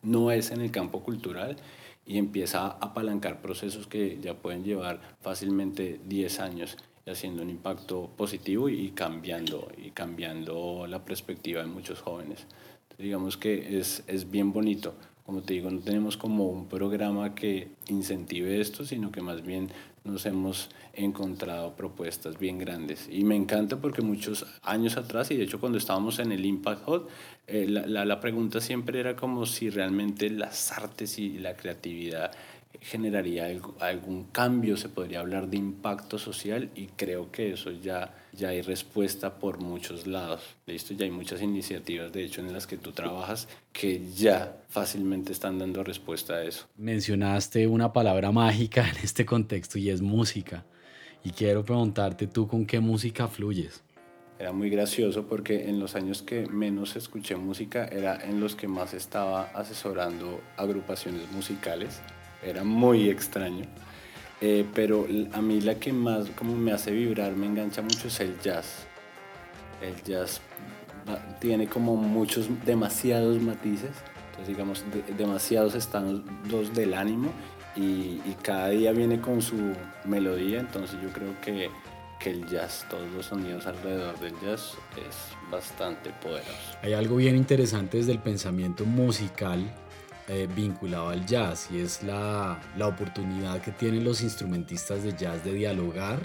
no 0.04 0.30
es 0.30 0.52
en 0.52 0.62
el 0.62 0.70
campo 0.70 1.02
cultural 1.02 1.58
y 2.06 2.18
empieza 2.18 2.68
a 2.68 2.78
apalancar 2.82 3.42
procesos 3.42 3.88
que 3.88 4.20
ya 4.22 4.36
pueden 4.36 4.64
llevar 4.64 5.00
fácilmente 5.22 6.00
10 6.06 6.40
años 6.40 6.78
haciendo 7.06 7.44
un 7.44 7.50
impacto 7.50 8.10
positivo 8.16 8.70
y 8.70 8.92
cambiando, 8.92 9.70
y 9.78 9.92
cambiando 9.92 10.88
la 10.88 11.04
perspectiva 11.04 11.62
de 11.62 11.68
muchos 11.68 12.02
jóvenes. 12.02 12.46
digamos 12.98 13.38
que 13.38 13.80
es, 13.80 14.04
es 14.08 14.30
bien 14.30 14.54
bonito. 14.54 14.94
Como 15.26 15.42
te 15.42 15.54
digo, 15.54 15.70
no 15.72 15.80
tenemos 15.80 16.18
como 16.18 16.48
un 16.48 16.68
programa 16.68 17.34
que 17.34 17.70
incentive 17.88 18.60
esto, 18.60 18.86
sino 18.86 19.12
que 19.12 19.22
más 19.22 19.42
bien 19.44 19.70
nos 20.04 20.26
hemos 20.26 20.70
encontrado 20.94 21.76
propuestas 21.76 22.38
bien 22.38 22.58
grandes. 22.58 23.08
Y 23.10 23.24
me 23.24 23.36
encanta 23.36 23.78
porque 23.78 24.02
muchos 24.02 24.46
años 24.62 24.98
atrás, 24.98 25.32
y 25.32 25.38
de 25.38 25.44
hecho 25.44 25.60
cuando 25.60 25.78
estábamos 25.78 26.20
en 26.20 26.32
el 26.32 26.46
Impact 26.46 26.88
Hub, 26.88 27.08
eh, 27.48 27.66
la, 27.68 27.88
la, 27.88 28.06
la 28.06 28.20
pregunta 28.20 28.62
siempre 28.62 29.00
era 29.00 29.16
como 29.16 29.46
si 29.46 29.70
realmente 29.70 30.30
las 30.30 30.72
artes 30.72 31.18
y 31.20 31.40
la 31.40 31.56
creatividad 31.56 32.32
generaría 32.84 33.48
algún 33.80 34.26
cambio, 34.26 34.78
se 34.78 34.90
podría 34.90 35.22
hablar 35.22 35.48
de 35.48 35.58
impacto 35.58 36.18
social 36.18 36.70
y 36.76 36.88
creo 36.88 37.32
que 37.32 37.54
eso 37.54 37.72
ya, 37.72 38.14
ya 38.34 38.50
hay 38.50 38.62
respuesta 38.62 39.40
por 39.40 39.60
muchos 39.60 40.08
lados. 40.08 40.42
Listo, 40.66 40.94
ya 40.94 41.06
hay 41.06 41.12
muchas 41.12 41.42
iniciativas, 41.42 42.12
de 42.12 42.24
hecho, 42.24 42.42
en 42.42 42.52
las 42.52 42.68
que 42.68 42.78
tú 42.78 42.92
trabajas 42.92 43.48
que 43.72 44.02
ya 44.14 44.58
fácilmente 44.70 45.32
están 45.32 45.60
dando 45.60 45.84
respuesta 45.84 46.36
a 46.36 46.44
eso. 46.44 46.66
Mencionaste 46.78 47.68
una 47.68 47.94
palabra 47.94 48.32
mágica 48.32 48.88
en 48.90 48.98
este 49.04 49.26
contexto 49.26 49.78
y 49.78 49.90
es 49.90 50.02
música. 50.02 50.66
Y 51.24 51.32
quiero 51.32 51.64
preguntarte 51.64 52.28
tú 52.28 52.48
con 52.48 52.66
qué 52.66 52.80
música 52.80 53.28
fluyes. 53.28 53.84
Era 54.40 54.52
muy 54.52 54.70
gracioso 54.70 55.26
porque 55.28 55.70
en 55.70 55.80
los 55.80 55.96
años 55.96 56.22
que 56.22 56.48
menos 56.48 56.96
escuché 56.96 57.36
música 57.36 57.86
era 57.86 58.22
en 58.24 58.40
los 58.40 58.56
que 58.56 58.68
más 58.68 58.94
estaba 58.94 59.44
asesorando 59.54 60.42
agrupaciones 60.58 61.32
musicales 61.32 62.02
era 62.46 62.64
muy 62.64 63.10
extraño. 63.10 63.66
Eh, 64.46 64.66
pero 64.76 65.08
a 65.32 65.42
mí 65.42 65.62
la 65.62 65.76
que 65.76 65.94
más 65.94 66.30
como 66.32 66.54
me 66.54 66.74
hace 66.74 66.92
vibrar, 66.92 67.34
me 67.34 67.46
engancha 67.46 67.82
mucho 67.82 68.10
es 68.10 68.20
el 68.20 68.38
jazz. 68.42 68.86
El 69.82 70.04
jazz 70.04 70.42
tiene 71.40 71.66
como 71.68 71.96
muchos, 71.96 72.50
demasiados 72.66 73.42
matices, 73.42 73.92
entonces 74.32 74.48
digamos, 74.50 74.84
demasiados 75.18 75.76
estados 75.76 76.24
del 76.74 76.94
ánimo 76.94 77.32
y, 77.78 78.20
y, 78.26 78.36
cada 78.42 78.68
día 78.70 78.92
viene 78.92 79.22
con 79.22 79.42
su 79.42 79.56
melodía, 80.04 80.60
entonces 80.60 81.00
yo 81.02 81.08
creo 81.14 81.40
que, 81.40 81.70
que 82.20 82.32
el 82.32 82.46
jazz, 82.46 82.86
todos 82.90 83.10
los 83.14 83.28
sonidos 83.28 83.66
alrededor 83.66 84.20
del 84.20 84.34
jazz 84.42 84.74
es 84.98 85.50
bastante 85.50 86.10
poderoso. 86.22 86.52
Hay 86.82 86.92
algo 86.92 87.16
bien 87.16 87.38
interesante 87.38 87.96
desde 87.96 88.12
el 88.12 88.20
pensamiento 88.20 88.84
musical 88.84 89.74
eh, 90.28 90.48
vinculado 90.56 91.10
al 91.10 91.26
jazz 91.26 91.70
y 91.72 91.80
es 91.80 92.04
la, 92.04 92.60
la 92.78 92.88
oportunidad 92.88 93.62
que 93.62 93.72
tienen 93.72 94.04
los 94.04 94.22
instrumentistas 94.22 95.04
de 95.04 95.14
jazz 95.16 95.44
de 95.44 95.54
dialogar 95.54 96.20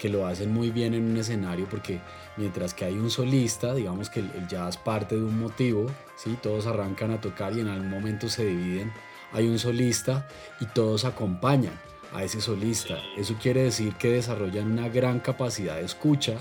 que 0.00 0.08
lo 0.08 0.26
hacen 0.26 0.52
muy 0.52 0.70
bien 0.70 0.94
en 0.94 1.10
un 1.10 1.16
escenario 1.18 1.68
porque 1.68 2.00
mientras 2.38 2.72
que 2.72 2.86
hay 2.86 2.94
un 2.94 3.10
solista, 3.10 3.74
digamos 3.74 4.08
que 4.08 4.20
el, 4.20 4.48
jazz 4.48 4.78
parte 4.78 5.14
de 5.14 5.22
un 5.22 5.38
motivo, 5.38 5.86
¿sí? 6.16 6.38
todos 6.42 6.66
arrancan 6.66 7.10
a 7.10 7.20
tocar 7.20 7.52
y 7.52 7.60
en 7.60 7.68
algún 7.68 7.90
momento 7.90 8.28
se 8.28 8.46
dividen, 8.46 8.92
hay 9.32 9.46
un 9.46 9.58
solista 9.58 10.26
y 10.58 10.64
todos 10.64 11.04
acompañan 11.04 11.74
a 12.14 12.24
ese 12.24 12.40
solista. 12.40 12.98
Eso 13.16 13.36
quiere 13.40 13.62
decir 13.64 13.94
que 13.94 14.10
desarrollan 14.10 14.72
una 14.72 14.88
gran 14.88 15.20
capacidad 15.20 15.76
de 15.76 15.84
escucha, 15.84 16.38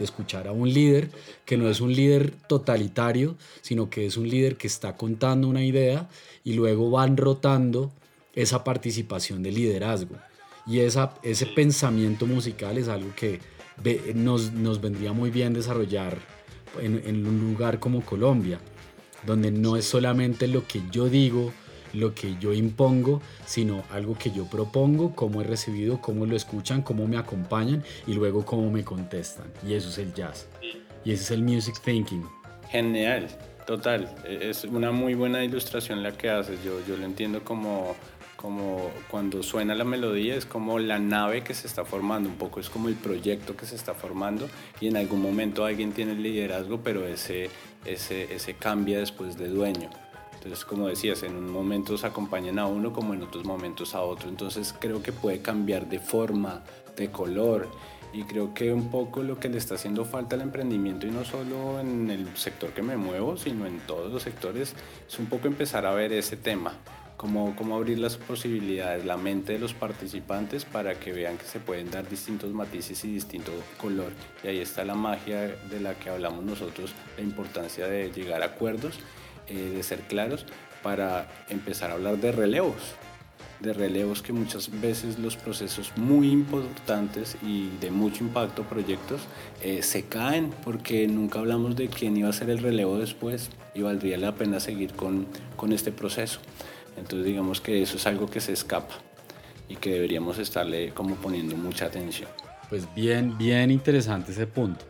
de 0.00 0.06
escuchar 0.06 0.48
a 0.48 0.52
un 0.52 0.72
líder 0.72 1.10
que 1.44 1.56
no 1.56 1.68
es 1.68 1.80
un 1.80 1.92
líder 1.92 2.32
totalitario, 2.48 3.36
sino 3.60 3.88
que 3.88 4.06
es 4.06 4.16
un 4.16 4.28
líder 4.28 4.56
que 4.56 4.66
está 4.66 4.96
contando 4.96 5.46
una 5.46 5.62
idea 5.62 6.08
y 6.42 6.54
luego 6.54 6.90
van 6.90 7.16
rotando 7.16 7.92
esa 8.34 8.64
participación 8.64 9.42
de 9.42 9.52
liderazgo. 9.52 10.16
Y 10.66 10.80
esa, 10.80 11.14
ese 11.22 11.46
pensamiento 11.46 12.26
musical 12.26 12.78
es 12.78 12.88
algo 12.88 13.14
que 13.14 13.40
nos, 14.14 14.52
nos 14.52 14.80
vendría 14.80 15.12
muy 15.12 15.30
bien 15.30 15.52
desarrollar 15.52 16.18
en, 16.80 17.02
en 17.04 17.26
un 17.26 17.38
lugar 17.38 17.78
como 17.78 18.00
Colombia, 18.00 18.58
donde 19.26 19.50
no 19.50 19.76
es 19.76 19.84
solamente 19.84 20.48
lo 20.48 20.66
que 20.66 20.80
yo 20.90 21.08
digo, 21.10 21.52
lo 21.92 22.14
que 22.14 22.36
yo 22.38 22.52
impongo, 22.52 23.20
sino 23.46 23.82
algo 23.90 24.16
que 24.16 24.30
yo 24.30 24.46
propongo, 24.46 25.14
cómo 25.14 25.40
he 25.40 25.44
recibido, 25.44 26.00
cómo 26.00 26.26
lo 26.26 26.36
escuchan, 26.36 26.82
cómo 26.82 27.06
me 27.06 27.16
acompañan 27.16 27.82
y 28.06 28.14
luego 28.14 28.44
cómo 28.44 28.70
me 28.70 28.84
contestan. 28.84 29.46
Y 29.66 29.74
eso 29.74 29.88
es 29.88 29.98
el 29.98 30.14
jazz. 30.14 30.48
Y 31.04 31.12
ese 31.12 31.22
es 31.22 31.30
el 31.30 31.42
music 31.42 31.80
thinking. 31.82 32.24
Genial, 32.68 33.28
total. 33.66 34.14
E, 34.24 34.50
es 34.50 34.64
una 34.64 34.92
muy 34.92 35.14
buena 35.14 35.44
ilustración 35.44 36.02
la 36.02 36.12
que 36.12 36.30
haces. 36.30 36.62
Yo, 36.62 36.84
yo 36.86 36.96
lo 36.96 37.04
entiendo 37.04 37.42
como 37.42 37.96
como 38.40 38.90
cuando 39.10 39.42
suena 39.42 39.74
la 39.74 39.84
melodía 39.84 40.34
es 40.34 40.46
como 40.46 40.78
la 40.78 40.98
nave 40.98 41.44
que 41.44 41.52
se 41.52 41.66
está 41.66 41.84
formando, 41.84 42.30
un 42.30 42.36
poco 42.36 42.58
es 42.58 42.70
como 42.70 42.88
el 42.88 42.94
proyecto 42.94 43.54
que 43.54 43.66
se 43.66 43.76
está 43.76 43.92
formando 43.92 44.48
y 44.80 44.88
en 44.88 44.96
algún 44.96 45.20
momento 45.20 45.66
alguien 45.66 45.92
tiene 45.92 46.12
el 46.12 46.22
liderazgo, 46.22 46.80
pero 46.82 47.06
ese, 47.06 47.50
ese, 47.84 48.34
ese 48.34 48.54
cambia 48.54 48.98
después 48.98 49.36
de 49.36 49.48
dueño. 49.48 49.90
Entonces, 50.42 50.64
como 50.64 50.88
decías, 50.88 51.22
en 51.22 51.36
un 51.36 51.50
momento 51.50 51.98
se 51.98 52.06
acompañan 52.06 52.58
a 52.58 52.66
uno 52.66 52.94
como 52.94 53.12
en 53.12 53.22
otros 53.22 53.44
momentos 53.44 53.94
a 53.94 54.00
otro. 54.00 54.30
Entonces 54.30 54.74
creo 54.78 55.02
que 55.02 55.12
puede 55.12 55.42
cambiar 55.42 55.86
de 55.86 55.98
forma, 55.98 56.62
de 56.96 57.10
color. 57.10 57.68
Y 58.14 58.24
creo 58.24 58.54
que 58.54 58.72
un 58.72 58.90
poco 58.90 59.22
lo 59.22 59.38
que 59.38 59.50
le 59.50 59.58
está 59.58 59.74
haciendo 59.74 60.06
falta 60.06 60.36
al 60.36 60.42
emprendimiento, 60.42 61.06
y 61.06 61.10
no 61.10 61.24
solo 61.24 61.78
en 61.78 62.10
el 62.10 62.36
sector 62.36 62.70
que 62.70 62.82
me 62.82 62.96
muevo, 62.96 63.36
sino 63.36 63.66
en 63.66 63.80
todos 63.80 64.10
los 64.10 64.22
sectores, 64.22 64.74
es 65.06 65.18
un 65.18 65.26
poco 65.26 65.46
empezar 65.46 65.84
a 65.84 65.92
ver 65.92 66.12
ese 66.12 66.38
tema. 66.38 66.72
Cómo, 67.18 67.54
cómo 67.54 67.76
abrir 67.76 67.98
las 67.98 68.16
posibilidades, 68.16 69.04
la 69.04 69.18
mente 69.18 69.52
de 69.52 69.58
los 69.58 69.74
participantes 69.74 70.64
para 70.64 70.98
que 70.98 71.12
vean 71.12 71.36
que 71.36 71.44
se 71.44 71.60
pueden 71.60 71.90
dar 71.90 72.08
distintos 72.08 72.50
matices 72.50 73.04
y 73.04 73.12
distinto 73.12 73.52
color. 73.78 74.10
Y 74.42 74.48
ahí 74.48 74.58
está 74.58 74.86
la 74.86 74.94
magia 74.94 75.42
de 75.42 75.80
la 75.80 75.92
que 75.94 76.08
hablamos 76.08 76.42
nosotros, 76.44 76.94
la 77.18 77.22
importancia 77.22 77.86
de 77.86 78.10
llegar 78.10 78.42
a 78.42 78.46
acuerdos 78.46 78.98
eh, 79.50 79.72
de 79.74 79.82
ser 79.82 80.00
claros 80.00 80.46
para 80.82 81.28
empezar 81.48 81.90
a 81.90 81.94
hablar 81.94 82.16
de 82.18 82.32
relevos, 82.32 82.94
de 83.60 83.72
relevos 83.72 84.22
que 84.22 84.32
muchas 84.32 84.80
veces 84.80 85.18
los 85.18 85.36
procesos 85.36 85.92
muy 85.96 86.30
importantes 86.30 87.36
y 87.42 87.68
de 87.80 87.90
mucho 87.90 88.24
impacto, 88.24 88.62
proyectos, 88.62 89.22
eh, 89.62 89.82
se 89.82 90.04
caen 90.04 90.50
porque 90.64 91.06
nunca 91.06 91.40
hablamos 91.40 91.76
de 91.76 91.88
quién 91.88 92.16
iba 92.16 92.28
a 92.28 92.32
ser 92.32 92.48
el 92.48 92.58
relevo 92.58 92.98
después 92.98 93.50
y 93.74 93.82
valdría 93.82 94.16
la 94.16 94.34
pena 94.34 94.60
seguir 94.60 94.94
con, 94.94 95.26
con 95.56 95.72
este 95.72 95.92
proceso. 95.92 96.40
Entonces 96.96 97.26
digamos 97.26 97.60
que 97.60 97.82
eso 97.82 97.96
es 97.96 98.06
algo 98.06 98.28
que 98.30 98.40
se 98.40 98.52
escapa 98.52 98.94
y 99.68 99.76
que 99.76 99.90
deberíamos 99.90 100.38
estarle 100.38 100.92
como 100.92 101.14
poniendo 101.16 101.56
mucha 101.56 101.86
atención. 101.86 102.28
Pues 102.68 102.92
bien, 102.94 103.36
bien 103.36 103.70
interesante 103.70 104.32
ese 104.32 104.46
punto. 104.46 104.84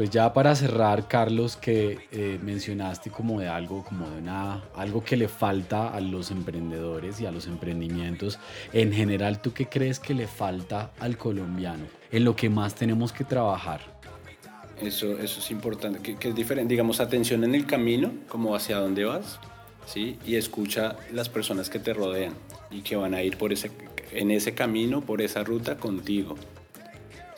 Pues 0.00 0.08
ya 0.08 0.32
para 0.32 0.54
cerrar, 0.54 1.08
Carlos, 1.08 1.58
que 1.58 1.98
eh, 2.10 2.38
mencionaste 2.42 3.10
como 3.10 3.38
de 3.38 3.48
algo, 3.48 3.84
como 3.84 4.08
de 4.08 4.16
una, 4.16 4.64
algo 4.74 5.04
que 5.04 5.14
le 5.14 5.28
falta 5.28 5.90
a 5.90 6.00
los 6.00 6.30
emprendedores 6.30 7.20
y 7.20 7.26
a 7.26 7.30
los 7.30 7.46
emprendimientos. 7.46 8.38
En 8.72 8.94
general, 8.94 9.42
¿tú 9.42 9.52
qué 9.52 9.66
crees 9.66 10.00
que 10.00 10.14
le 10.14 10.26
falta 10.26 10.92
al 11.00 11.18
colombiano? 11.18 11.84
En 12.10 12.24
lo 12.24 12.34
que 12.34 12.48
más 12.48 12.74
tenemos 12.74 13.12
que 13.12 13.24
trabajar. 13.24 13.82
Eso, 14.80 15.18
eso 15.18 15.38
es 15.38 15.50
importante, 15.50 16.16
que, 16.16 16.28
es 16.30 16.34
diferente, 16.34 16.72
digamos, 16.72 17.00
atención 17.00 17.44
en 17.44 17.54
el 17.54 17.66
camino, 17.66 18.10
como 18.26 18.56
hacia 18.56 18.78
dónde 18.78 19.04
vas, 19.04 19.38
¿sí? 19.84 20.16
Y 20.26 20.36
escucha 20.36 20.96
las 21.12 21.28
personas 21.28 21.68
que 21.68 21.78
te 21.78 21.92
rodean 21.92 22.32
y 22.70 22.80
que 22.80 22.96
van 22.96 23.12
a 23.12 23.22
ir 23.22 23.36
por 23.36 23.52
ese, 23.52 23.70
en 24.12 24.30
ese 24.30 24.54
camino, 24.54 25.02
por 25.02 25.20
esa 25.20 25.44
ruta 25.44 25.76
contigo. 25.76 26.36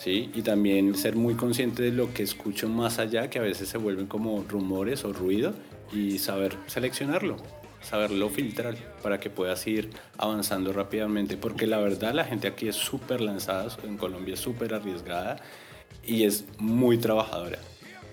¿Sí? 0.02 0.30
Y 0.34 0.42
también 0.42 0.96
ser 0.96 1.14
muy 1.14 1.34
consciente 1.34 1.82
de 1.82 1.92
lo 1.92 2.12
que 2.12 2.24
escucho 2.24 2.68
más 2.68 2.98
allá, 2.98 3.30
que 3.30 3.38
a 3.38 3.42
veces 3.42 3.68
se 3.68 3.78
vuelven 3.78 4.06
como 4.06 4.44
rumores 4.48 5.04
o 5.04 5.12
ruido, 5.12 5.54
y 5.92 6.18
saber 6.18 6.56
seleccionarlo, 6.66 7.36
saberlo 7.82 8.28
filtrar 8.28 8.74
para 9.02 9.20
que 9.20 9.30
puedas 9.30 9.64
ir 9.66 9.90
avanzando 10.18 10.72
rápidamente, 10.72 11.36
porque 11.36 11.66
la 11.66 11.78
verdad 11.78 12.14
la 12.14 12.24
gente 12.24 12.48
aquí 12.48 12.66
es 12.66 12.76
súper 12.76 13.20
lanzada, 13.20 13.68
en 13.84 13.96
Colombia 13.96 14.34
es 14.34 14.40
súper 14.40 14.74
arriesgada 14.74 15.36
y 16.04 16.24
es 16.24 16.46
muy 16.58 16.98
trabajadora. 16.98 17.58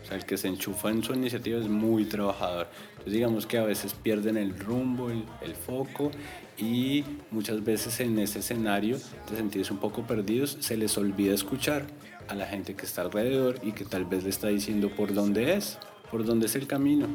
O 0.04 0.08
sea, 0.08 0.17
el 0.17 0.25
que 0.25 0.38
se 0.38 0.47
enchufa 0.47 0.89
en 0.89 1.04
su 1.04 1.13
iniciativa 1.13 1.60
es 1.60 1.67
muy 1.67 2.06
trabajador. 2.06 2.67
Entonces 2.91 3.13
digamos 3.13 3.45
que 3.45 3.58
a 3.58 3.63
veces 3.63 3.93
pierden 3.93 4.38
el 4.38 4.58
rumbo, 4.60 5.10
el, 5.10 5.23
el 5.41 5.56
foco 5.56 6.12
y 6.59 7.05
muchas 7.31 7.63
veces 7.63 7.99
en 7.99 8.19
ese 8.19 8.39
escenario 8.39 8.97
de 9.29 9.37
sentirse 9.37 9.71
un 9.71 9.79
poco 9.79 10.03
perdidos 10.03 10.57
se 10.59 10.77
les 10.77 10.97
olvida 10.97 11.33
escuchar 11.33 11.85
a 12.27 12.35
la 12.35 12.45
gente 12.45 12.75
que 12.75 12.85
está 12.85 13.01
alrededor 13.01 13.59
y 13.63 13.71
que 13.71 13.85
tal 13.85 14.05
vez 14.05 14.23
le 14.23 14.29
está 14.29 14.49
diciendo 14.49 14.89
por 14.95 15.13
dónde 15.13 15.55
es, 15.55 15.77
por 16.11 16.25
dónde 16.25 16.47
es 16.47 16.55
el 16.55 16.67
camino. 16.67 17.07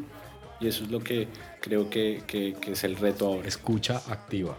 Y 0.60 0.68
eso 0.68 0.84
es 0.84 0.90
lo 0.90 1.00
que 1.00 1.28
creo 1.60 1.90
que, 1.90 2.22
que, 2.26 2.54
que 2.60 2.72
es 2.72 2.84
el 2.84 2.96
reto 2.96 3.26
ahora. 3.26 3.46
Escucha 3.46 4.02
activa. 4.08 4.56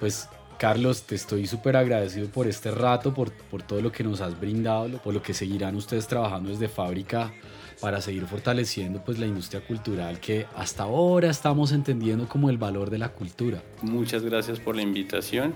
Pues 0.00 0.28
Carlos, 0.58 1.02
te 1.02 1.14
estoy 1.14 1.46
súper 1.46 1.76
agradecido 1.76 2.28
por 2.28 2.46
este 2.46 2.70
rato, 2.70 3.12
por, 3.12 3.32
por 3.32 3.62
todo 3.62 3.80
lo 3.80 3.92
que 3.92 4.02
nos 4.02 4.20
has 4.20 4.38
brindado, 4.40 4.98
por 4.98 5.12
lo 5.12 5.22
que 5.22 5.34
seguirán 5.34 5.76
ustedes 5.76 6.06
trabajando 6.06 6.50
desde 6.50 6.68
fábrica 6.68 7.32
para 7.80 8.00
seguir 8.00 8.26
fortaleciendo 8.26 9.02
pues 9.04 9.18
la 9.18 9.26
industria 9.26 9.60
cultural 9.60 10.18
que 10.20 10.46
hasta 10.56 10.84
ahora 10.84 11.30
estamos 11.30 11.72
entendiendo 11.72 12.28
como 12.28 12.50
el 12.50 12.58
valor 12.58 12.90
de 12.90 12.98
la 12.98 13.10
cultura. 13.10 13.62
Muchas 13.82 14.22
gracias 14.22 14.60
por 14.60 14.76
la 14.76 14.82
invitación 14.82 15.54